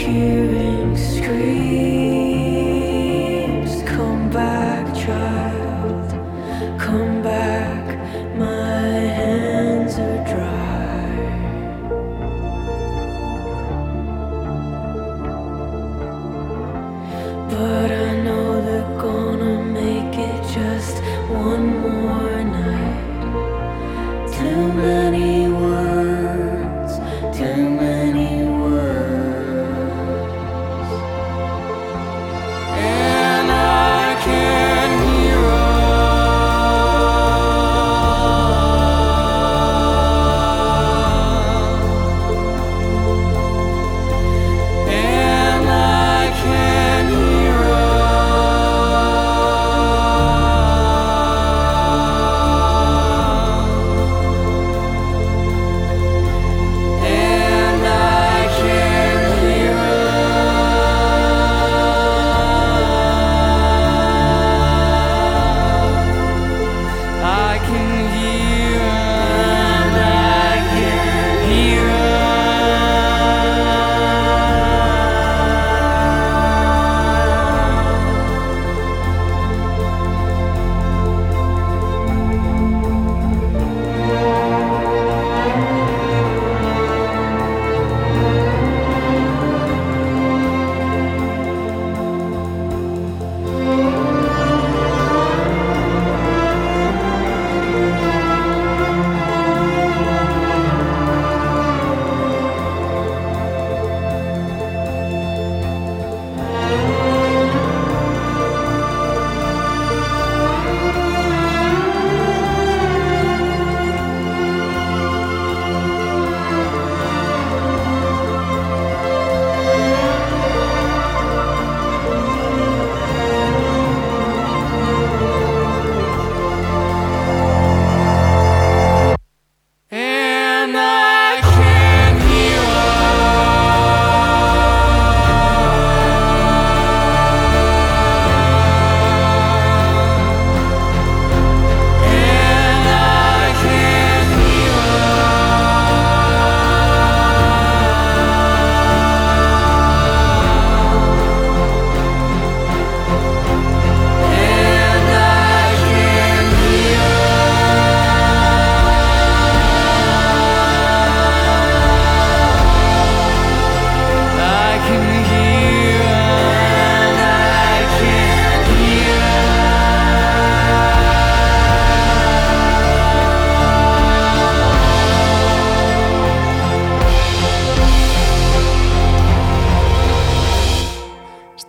Hearing 0.00 0.96
screams. 0.96 1.99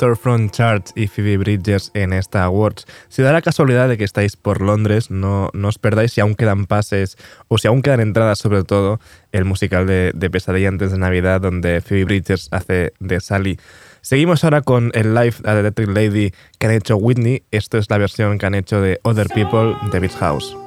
Storefront 0.02 0.52
Charts 0.52 0.94
y 0.96 1.06
Phoebe 1.06 1.38
Bridgers 1.38 1.92
en 1.94 2.12
esta 2.12 2.44
Awards. 2.44 2.88
Si 3.08 3.22
da 3.22 3.32
la 3.32 3.44
casualidad 3.44 3.88
de 3.88 4.00
que 4.00 4.04
estáis 4.04 4.36
por 4.36 4.60
Londres, 4.60 5.12
no, 5.12 5.52
no 5.54 5.68
os 5.68 5.78
perdáis 5.78 6.14
si 6.14 6.22
aún 6.22 6.34
quedan 6.34 6.66
pases 6.66 7.18
o 7.50 7.60
si 7.60 7.68
aún 7.68 7.84
quedan 7.84 8.00
entradas, 8.00 8.40
sobre 8.40 8.64
todo, 8.64 9.00
el 9.32 9.46
musical 9.46 9.86
de, 9.86 10.12
de 10.16 10.30
Pesadilla 10.32 10.70
antes 10.70 10.92
de 10.92 10.98
Navidad, 10.98 11.40
donde 11.40 11.82
Phoebe 11.82 12.06
Bridgers 12.06 12.48
hace 12.50 12.94
de 13.00 13.20
Sally. 13.20 13.60
Seguimos 14.02 14.44
ahora 14.44 14.64
con 14.64 14.90
el 14.96 15.14
live 15.14 15.36
at 15.44 15.60
Electric 15.60 15.90
Lady 15.90 16.34
que 16.58 16.66
han 16.66 16.74
hecho 16.74 16.98
Whitney. 16.98 17.44
Esto 17.52 17.78
es 17.78 17.88
la 17.92 18.00
versión 18.00 18.40
que 18.40 18.48
han 18.48 18.56
hecho 18.56 18.82
de 18.82 19.00
Other 19.04 19.28
People 19.28 19.76
de 19.92 20.00
Beach 20.00 20.16
House. 20.16 20.58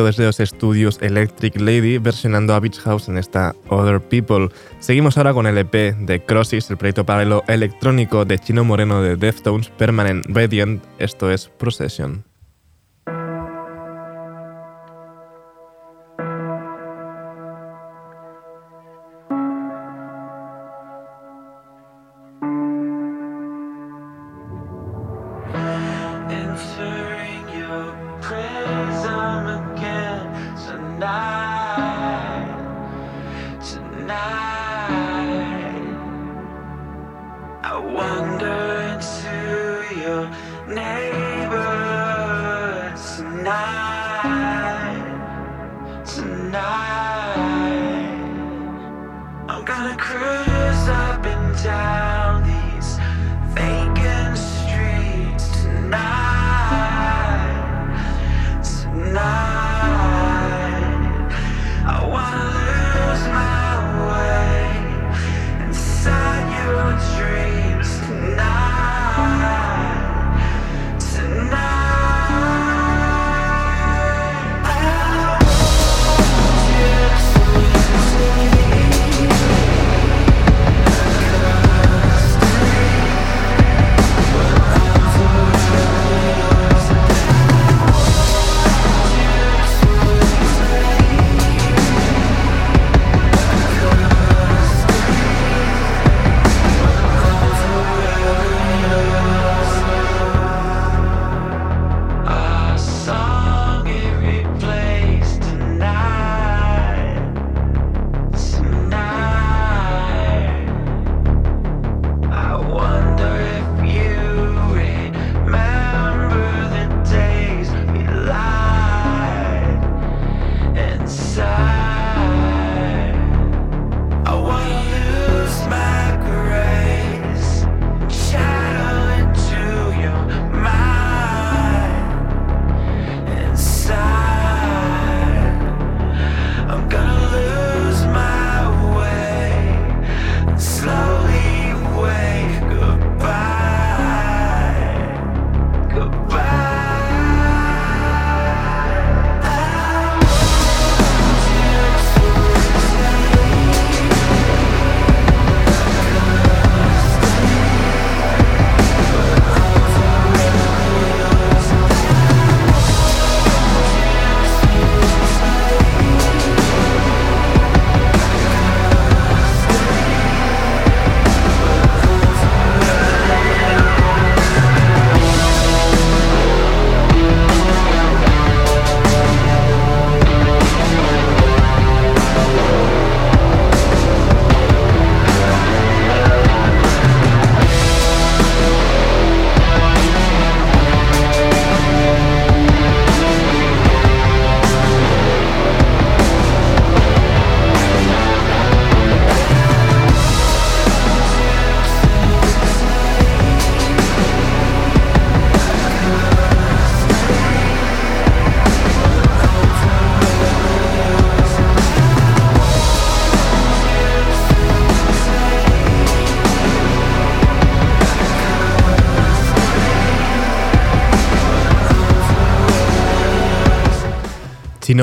Desde 0.00 0.24
los 0.24 0.40
estudios 0.40 0.98
Electric 1.02 1.60
Lady 1.60 1.98
versionando 1.98 2.54
a 2.54 2.60
Beach 2.60 2.80
House 2.80 3.08
en 3.08 3.18
esta 3.18 3.54
Other 3.68 4.00
People. 4.00 4.48
Seguimos 4.80 5.18
ahora 5.18 5.34
con 5.34 5.46
el 5.46 5.58
EP 5.58 5.94
de 5.94 6.24
Crossis, 6.24 6.70
el 6.70 6.78
proyecto 6.78 7.04
paralelo 7.04 7.44
electrónico 7.46 8.24
de 8.24 8.38
Chino 8.38 8.64
Moreno 8.64 9.02
de 9.02 9.16
Deftones, 9.16 9.68
Permanent 9.68 10.24
Radiant, 10.26 10.82
esto 10.98 11.30
es 11.30 11.48
Procession. 11.58 12.31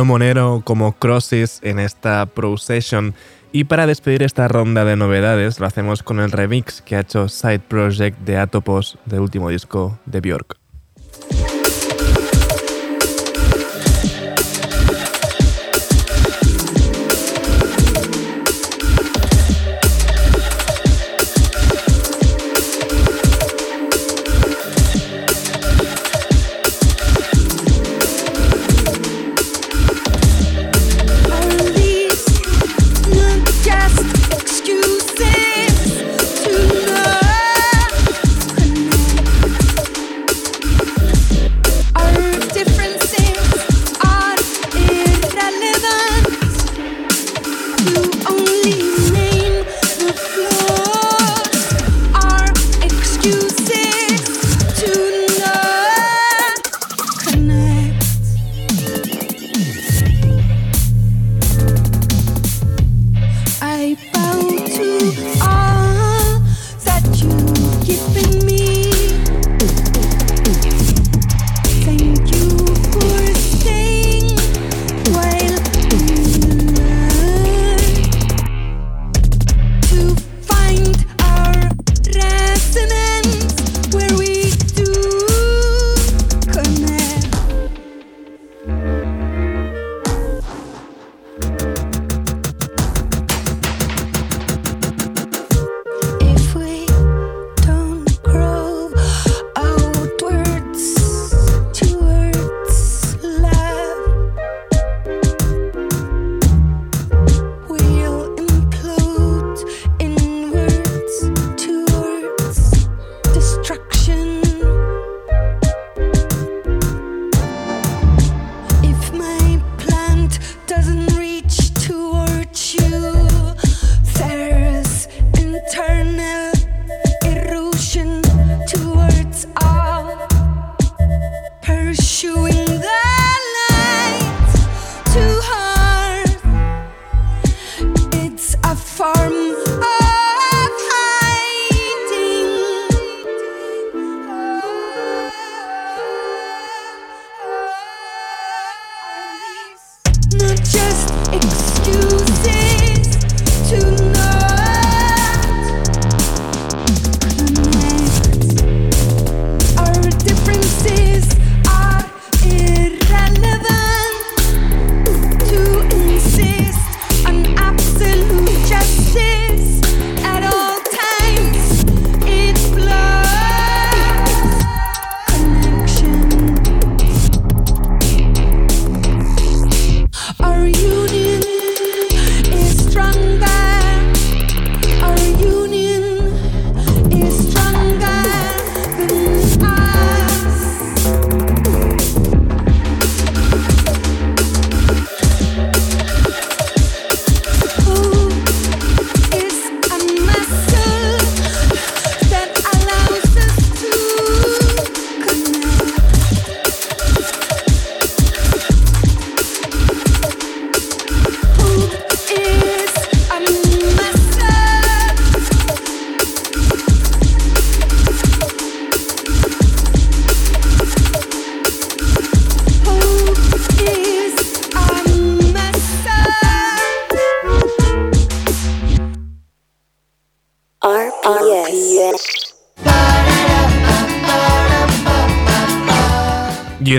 Monero 0.05 0.61
como 0.63 0.93
Crosses 0.93 1.59
en 1.63 1.79
esta 1.79 2.25
Pro 2.25 2.57
Session. 2.57 3.13
Y 3.51 3.63
para 3.63 3.87
despedir 3.87 4.23
esta 4.23 4.47
ronda 4.47 4.85
de 4.85 4.95
novedades, 4.95 5.59
lo 5.59 5.65
hacemos 5.65 6.03
con 6.03 6.19
el 6.19 6.31
remix 6.31 6.81
que 6.81 6.95
ha 6.95 6.99
hecho 6.99 7.27
Side 7.29 7.59
Project 7.59 8.19
de 8.19 8.37
Atopos 8.37 8.97
del 9.05 9.21
último 9.21 9.49
disco 9.49 9.97
de 10.05 10.21
Björk. 10.21 10.58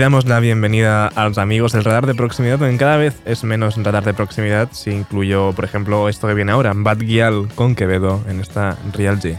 damos 0.01 0.25
la 0.25 0.39
bienvenida 0.39 1.07
a 1.09 1.27
los 1.27 1.37
amigos 1.37 1.73
del 1.73 1.83
radar 1.83 2.07
de 2.07 2.15
proximidad, 2.15 2.57
donde 2.57 2.75
cada 2.75 2.97
vez 2.97 3.21
es 3.23 3.43
menos 3.43 3.77
radar 3.77 4.03
de 4.03 4.15
proximidad 4.15 4.69
si 4.71 4.89
incluyo, 4.89 5.53
por 5.53 5.63
ejemplo, 5.63 6.09
esto 6.09 6.27
que 6.27 6.33
viene 6.33 6.51
ahora, 6.51 6.73
Bad 6.75 7.01
Gyal 7.01 7.49
con 7.53 7.75
Quevedo 7.75 8.19
en 8.27 8.39
esta 8.39 8.79
Real 8.93 9.19
G. 9.19 9.37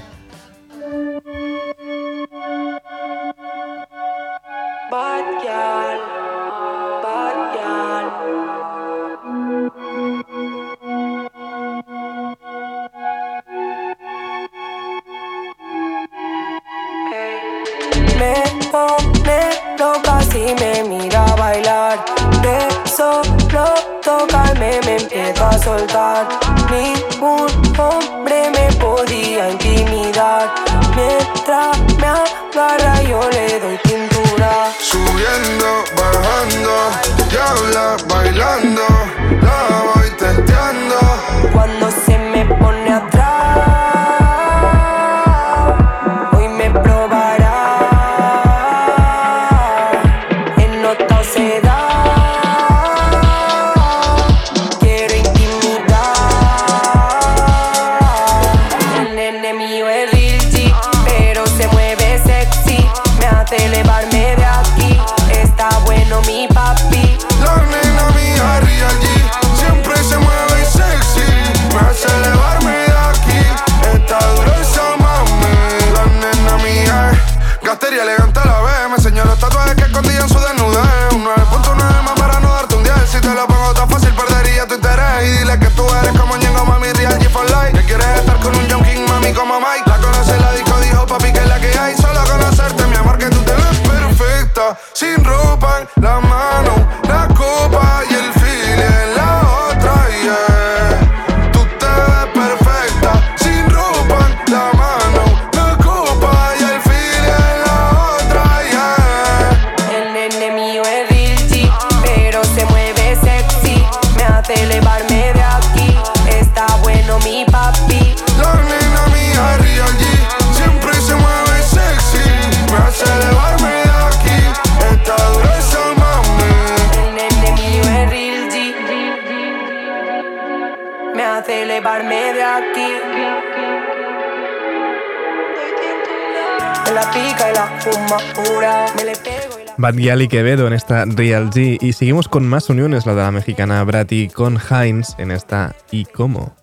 Charlie 140.23 140.29
Quevedo 140.29 140.69
en 140.69 140.73
esta 140.73 141.05
Real 141.05 141.51
G 141.51 141.79
y 141.81 141.95
seguimos 141.95 142.29
con 142.29 142.47
más 142.47 142.71
uniones, 142.71 143.07
la 143.07 143.17
de 143.17 143.23
la 143.23 143.33
mexicana 143.33 143.83
Brati 143.83 144.29
con 144.29 144.57
Heinz 144.57 145.17
en 145.19 145.33
esta 145.33 145.75
¿Y 145.91 146.05
cómo? 146.05 146.55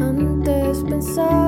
Antes 0.00 0.82
pensaba 0.88 1.47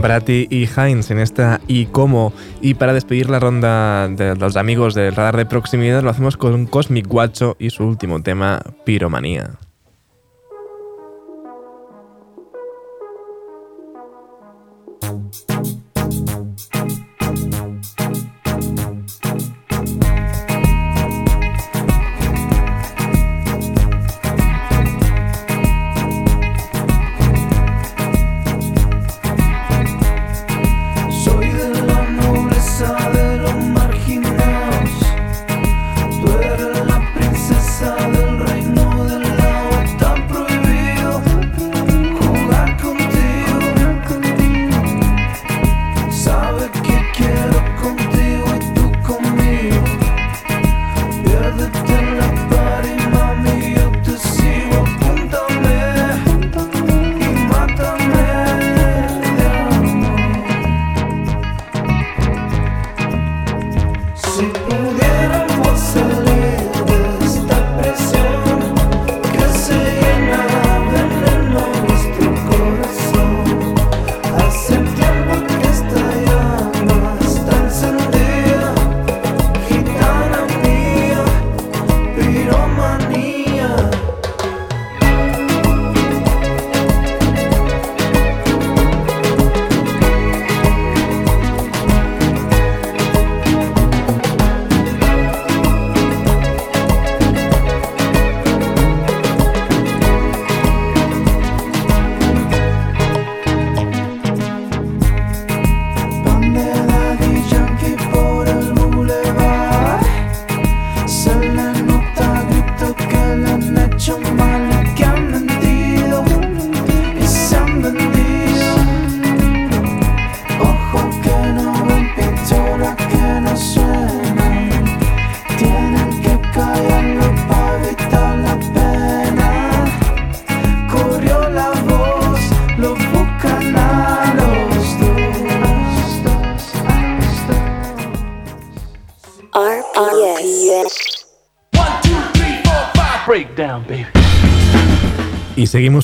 Bratty 0.00 0.46
y 0.50 0.66
Heinz 0.66 1.10
en 1.10 1.18
esta 1.18 1.60
y 1.66 1.86
cómo. 1.86 2.32
Y 2.60 2.74
para 2.74 2.92
despedir 2.92 3.30
la 3.30 3.38
ronda 3.38 4.08
de 4.08 4.36
los 4.36 4.56
amigos 4.56 4.94
del 4.94 5.14
radar 5.14 5.36
de 5.36 5.46
proximidad 5.46 6.02
lo 6.02 6.10
hacemos 6.10 6.36
con 6.36 6.66
Cosmic 6.66 7.06
Guacho 7.06 7.56
y 7.58 7.70
su 7.70 7.84
último 7.84 8.22
tema, 8.22 8.60
Piromanía. 8.84 9.58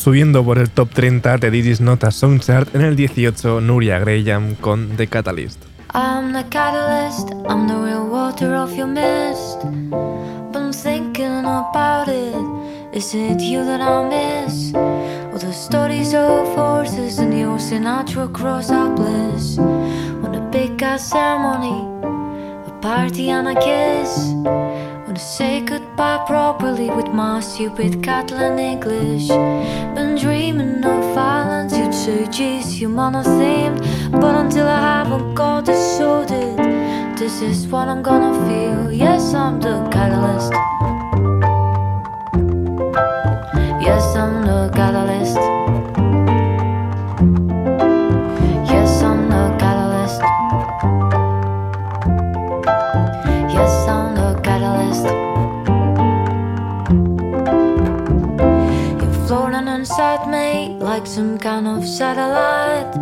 Subiendo 0.04 0.44
por 0.44 0.58
el 0.58 0.68
top 0.68 0.90
30 0.90 1.38
de 1.38 1.50
Digis 1.50 1.80
Notas 1.80 2.16
Songchart 2.16 2.74
en 2.74 2.82
el 2.82 2.94
18 2.94 3.62
Nuria 3.62 3.98
Graham 3.98 4.54
con 4.54 4.98
The 4.98 5.06
Catalyst. 5.06 5.64
I'm 5.94 6.34
the 6.34 6.44
catalyst, 6.50 7.30
I'm 7.48 7.66
the 7.66 7.74
real 7.74 8.06
water 8.10 8.54
of 8.54 8.76
your 8.76 8.86
mist. 8.86 9.62
Been 10.52 10.74
thinking 10.74 11.46
about 11.46 12.08
it. 12.08 12.36
Is 12.92 13.14
it 13.14 13.40
you 13.40 13.64
that 13.64 13.80
I 13.80 14.44
miss? 14.44 14.74
All 14.74 15.38
the 15.38 15.54
stories 15.54 16.12
of 16.12 16.54
horses 16.54 17.18
and 17.18 17.32
ocean 17.42 17.84
natural 17.84 18.28
cross 18.28 18.70
our 18.70 18.94
bliss. 18.94 19.56
On 19.58 20.34
a 20.34 20.50
big 20.50 20.82
ass 20.82 21.08
ceremony, 21.08 21.80
a 22.68 22.78
party 22.82 23.30
and 23.30 23.48
a 23.48 23.54
kiss. 23.54 24.34
Wanna 25.14 25.26
say 25.26 25.60
goodbye 25.60 26.24
properly 26.26 26.90
with 26.90 27.06
my 27.06 27.38
stupid 27.38 28.02
Catalan 28.02 28.58
English. 28.58 29.28
Been 29.28 30.16
dreaming 30.16 30.84
of 30.84 31.14
violence, 31.14 31.72
you'd 31.78 31.94
say, 31.94 32.26
geez, 32.32 32.80
you 32.80 32.88
monothemed. 32.88 33.78
But 34.10 34.34
until 34.34 34.66
I 34.66 34.80
haven't 34.80 35.34
got 35.34 35.68
it 35.68 35.76
sorted, 35.96 36.58
this 37.16 37.42
is 37.42 37.68
what 37.68 37.86
I'm 37.86 38.02
gonna 38.02 38.34
feel. 38.48 38.90
Yes, 38.90 39.32
I'm 39.34 39.60
the 39.60 39.88
catalyst. 39.92 40.52
Like 60.94 61.08
some 61.08 61.36
kind 61.36 61.66
of 61.66 61.84
satellite. 61.84 62.92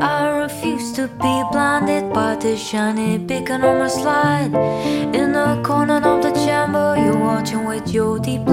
I 0.00 0.38
refuse 0.42 0.92
to 0.94 1.06
be 1.06 1.34
blinded 1.52 2.12
by 2.12 2.34
the 2.34 2.56
shiny 2.56 3.16
beacon 3.16 3.62
on 3.62 3.78
my 3.78 3.86
slide. 3.86 4.52
In 5.14 5.28
the 5.38 5.62
corner 5.62 6.00
of 6.12 6.20
the 6.24 6.32
chamber, 6.44 6.96
you're 6.98 7.22
watching 7.30 7.64
with 7.64 7.86
your 7.94 8.18
deep 8.18 8.47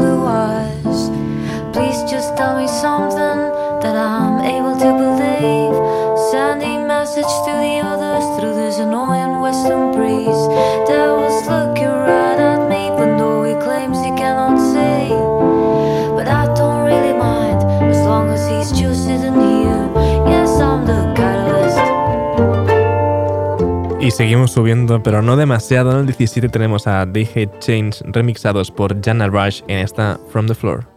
seguimos 24.15 24.51
subiendo, 24.51 25.03
pero 25.03 25.21
no 25.21 25.35
demasiado. 25.35 25.91
En 25.91 25.97
el 25.99 26.05
17 26.05 26.47
tenemos 26.47 26.87
a 26.87 27.05
They 27.11 27.25
Hate 27.25 27.59
Change 27.59 28.01
remixados 28.05 28.71
por 28.71 29.01
Jana 29.03 29.27
Rush 29.27 29.61
en 29.67 29.79
esta 29.79 30.19
From 30.29 30.47
the 30.47 30.55
Floor. 30.55 30.94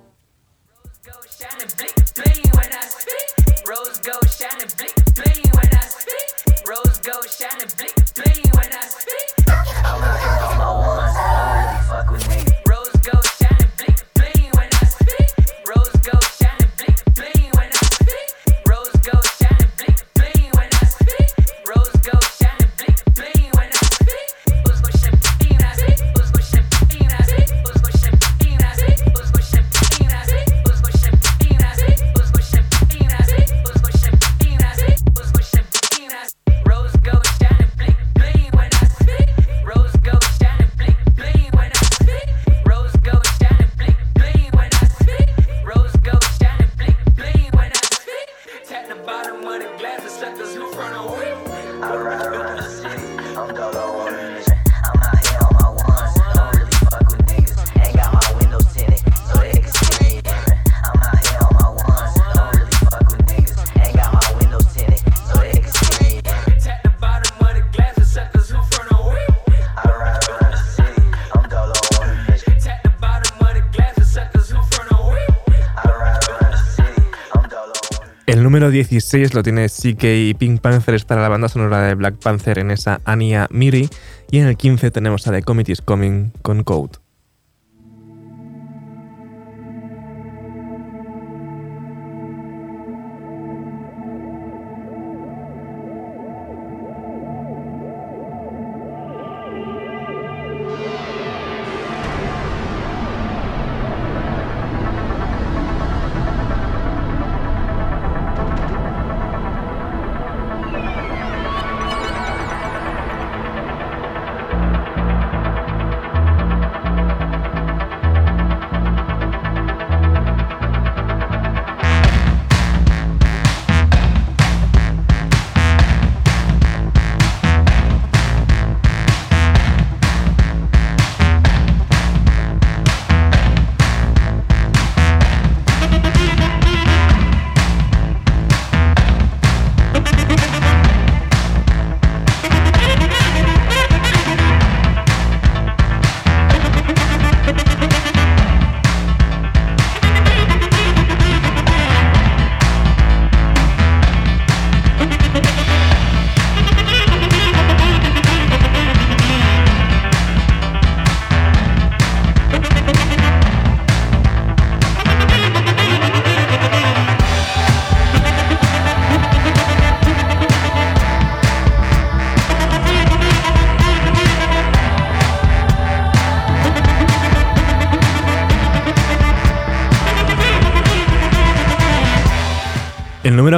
El 78.29 78.43
número 78.43 78.71
16 78.71 79.33
lo 79.33 79.43
tiene 79.43 79.71
CK 79.71 80.05
y 80.05 80.35
Pink 80.35 80.61
Panther, 80.61 80.95
es 80.95 81.07
para 81.07 81.23
la 81.23 81.31
banda 81.31 81.49
sonora 81.49 81.81
de 81.85 81.95
Black 81.95 82.17
Panther 82.17 82.59
en 82.59 82.71
esa 82.71 83.01
Anya 83.07 83.47
Miri. 83.49 83.89
Y 84.31 84.37
en 84.37 84.47
el 84.47 84.59
15 84.59 84.91
tenemos 84.91 85.27
a 85.27 85.33
The 85.33 85.43
Comet 85.43 85.71
is 85.71 85.81
Coming 85.81 86.33
con 86.43 86.63
Code. 86.63 86.99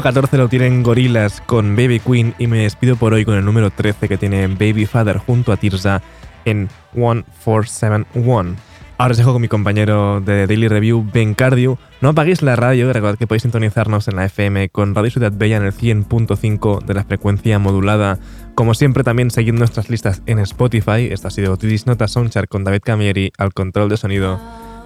Número 0.01 0.15
14 0.15 0.39
lo 0.39 0.49
tienen 0.49 0.83
Gorilas 0.83 1.43
con 1.45 1.77
Baby 1.77 2.01
Queen 2.01 2.35
y 2.39 2.47
me 2.47 2.63
despido 2.63 2.97
por 2.97 3.13
hoy 3.13 3.27
con 3.27 3.35
el 3.35 3.45
número 3.45 3.71
13 3.71 4.09
que 4.09 4.17
tiene 4.17 4.47
Baby 4.47 4.87
Father 4.87 5.19
junto 5.19 5.53
a 5.53 5.59
Tirza 5.59 6.01
en 6.47 6.71
1471. 6.95 8.57
Ahora 8.97 9.13
os 9.13 9.19
dejo 9.19 9.35
con 9.35 9.43
mi 9.43 9.49
compañero 9.49 10.23
de 10.23 10.47
Daily 10.47 10.69
Review, 10.69 11.07
Ben 11.13 11.35
Cardio. 11.35 11.79
No 12.01 12.11
apaguéis 12.11 12.41
la 12.41 12.57
radio, 12.57 12.91
recordad 12.91 13.19
que 13.19 13.27
podéis 13.27 13.43
sintonizarnos 13.43 14.09
en 14.09 14.17
la 14.17 14.25
FM 14.25 14.71
con 14.71 14.95
Radio 14.95 15.11
Ciudad 15.11 15.33
Bella 15.35 15.59
en 15.59 15.65
el 15.65 15.75
100.5 15.75 16.83
de 16.83 16.95
la 16.95 17.05
frecuencia 17.05 17.59
modulada. 17.59 18.19
Como 18.55 18.73
siempre, 18.73 19.05
también 19.05 19.31
seguid 19.31 19.53
nuestras 19.53 19.91
listas 19.91 20.23
en 20.25 20.39
Spotify. 20.39 21.09
Esta 21.11 21.29
ha 21.29 21.31
sido 21.31 21.59
Tidis 21.59 21.87
Nota 21.87 22.09
Soundchart 22.09 22.49
con 22.49 22.65
David 22.65 22.81
Camilleri 22.83 23.33
al 23.37 23.53
control 23.53 23.91
de 23.91 23.99
sonido. 23.99 24.41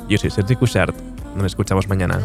Yo 0.09 0.19
soy 0.19 0.31
Sergi 0.31 0.57
Cushart. 0.57 0.97
Nos 1.37 1.47
escuchamos 1.47 1.89
mañana. 1.89 2.19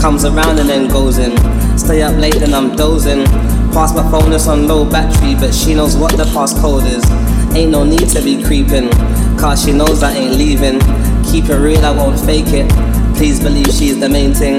Comes 0.00 0.24
around 0.24 0.58
and 0.58 0.66
then 0.66 0.88
goes 0.88 1.18
in. 1.18 1.36
Stay 1.76 2.00
up 2.00 2.16
late, 2.16 2.36
and 2.36 2.54
I'm 2.54 2.74
dozing. 2.74 3.49
Pass 3.72 3.94
my 3.94 4.02
phone, 4.10 4.32
it's 4.32 4.48
on 4.48 4.66
low 4.66 4.84
battery, 4.84 5.34
but 5.34 5.54
she 5.54 5.74
knows 5.74 5.96
what 5.96 6.16
the 6.16 6.24
passcode 6.24 6.84
is. 6.86 7.04
Ain't 7.56 7.70
no 7.70 7.84
need 7.84 8.08
to 8.08 8.20
be 8.20 8.42
creeping, 8.42 8.90
cause 9.38 9.64
she 9.64 9.72
knows 9.72 10.02
I 10.02 10.12
ain't 10.12 10.36
leaving. 10.36 10.80
Keep 11.30 11.50
it 11.50 11.56
real, 11.56 11.84
I 11.84 11.92
won't 11.92 12.18
fake 12.18 12.48
it. 12.48 12.68
Please 13.16 13.40
believe 13.40 13.66
she's 13.66 13.98
the 14.00 14.08
main 14.08 14.34
thing. 14.34 14.58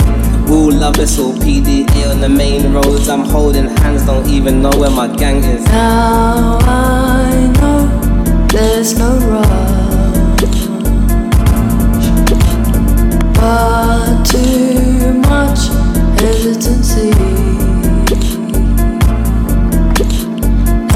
Ooh, 0.49 0.72
love 0.72 0.95
this 0.95 1.20
all 1.20 1.34
PDA 1.34 2.09
on 2.09 2.22
the 2.22 2.30
main 2.30 2.72
roads. 2.74 3.09
I'm 3.09 3.26
holding 3.26 3.68
hands, 3.68 4.05
don't 4.05 4.28
even 4.28 4.62
know 4.62 4.72
where 4.72 4.89
my 4.89 5.07
gang 5.07 5.43
is. 5.43 5.66
Now 5.66 6.57
I 6.62 7.51
know 7.59 8.47
there's 8.47 8.97
no 8.97 9.18
rush. 9.28 10.66
Far 13.36 14.24
too 14.24 15.14
much 15.20 15.68
hesitancy. 16.20 17.70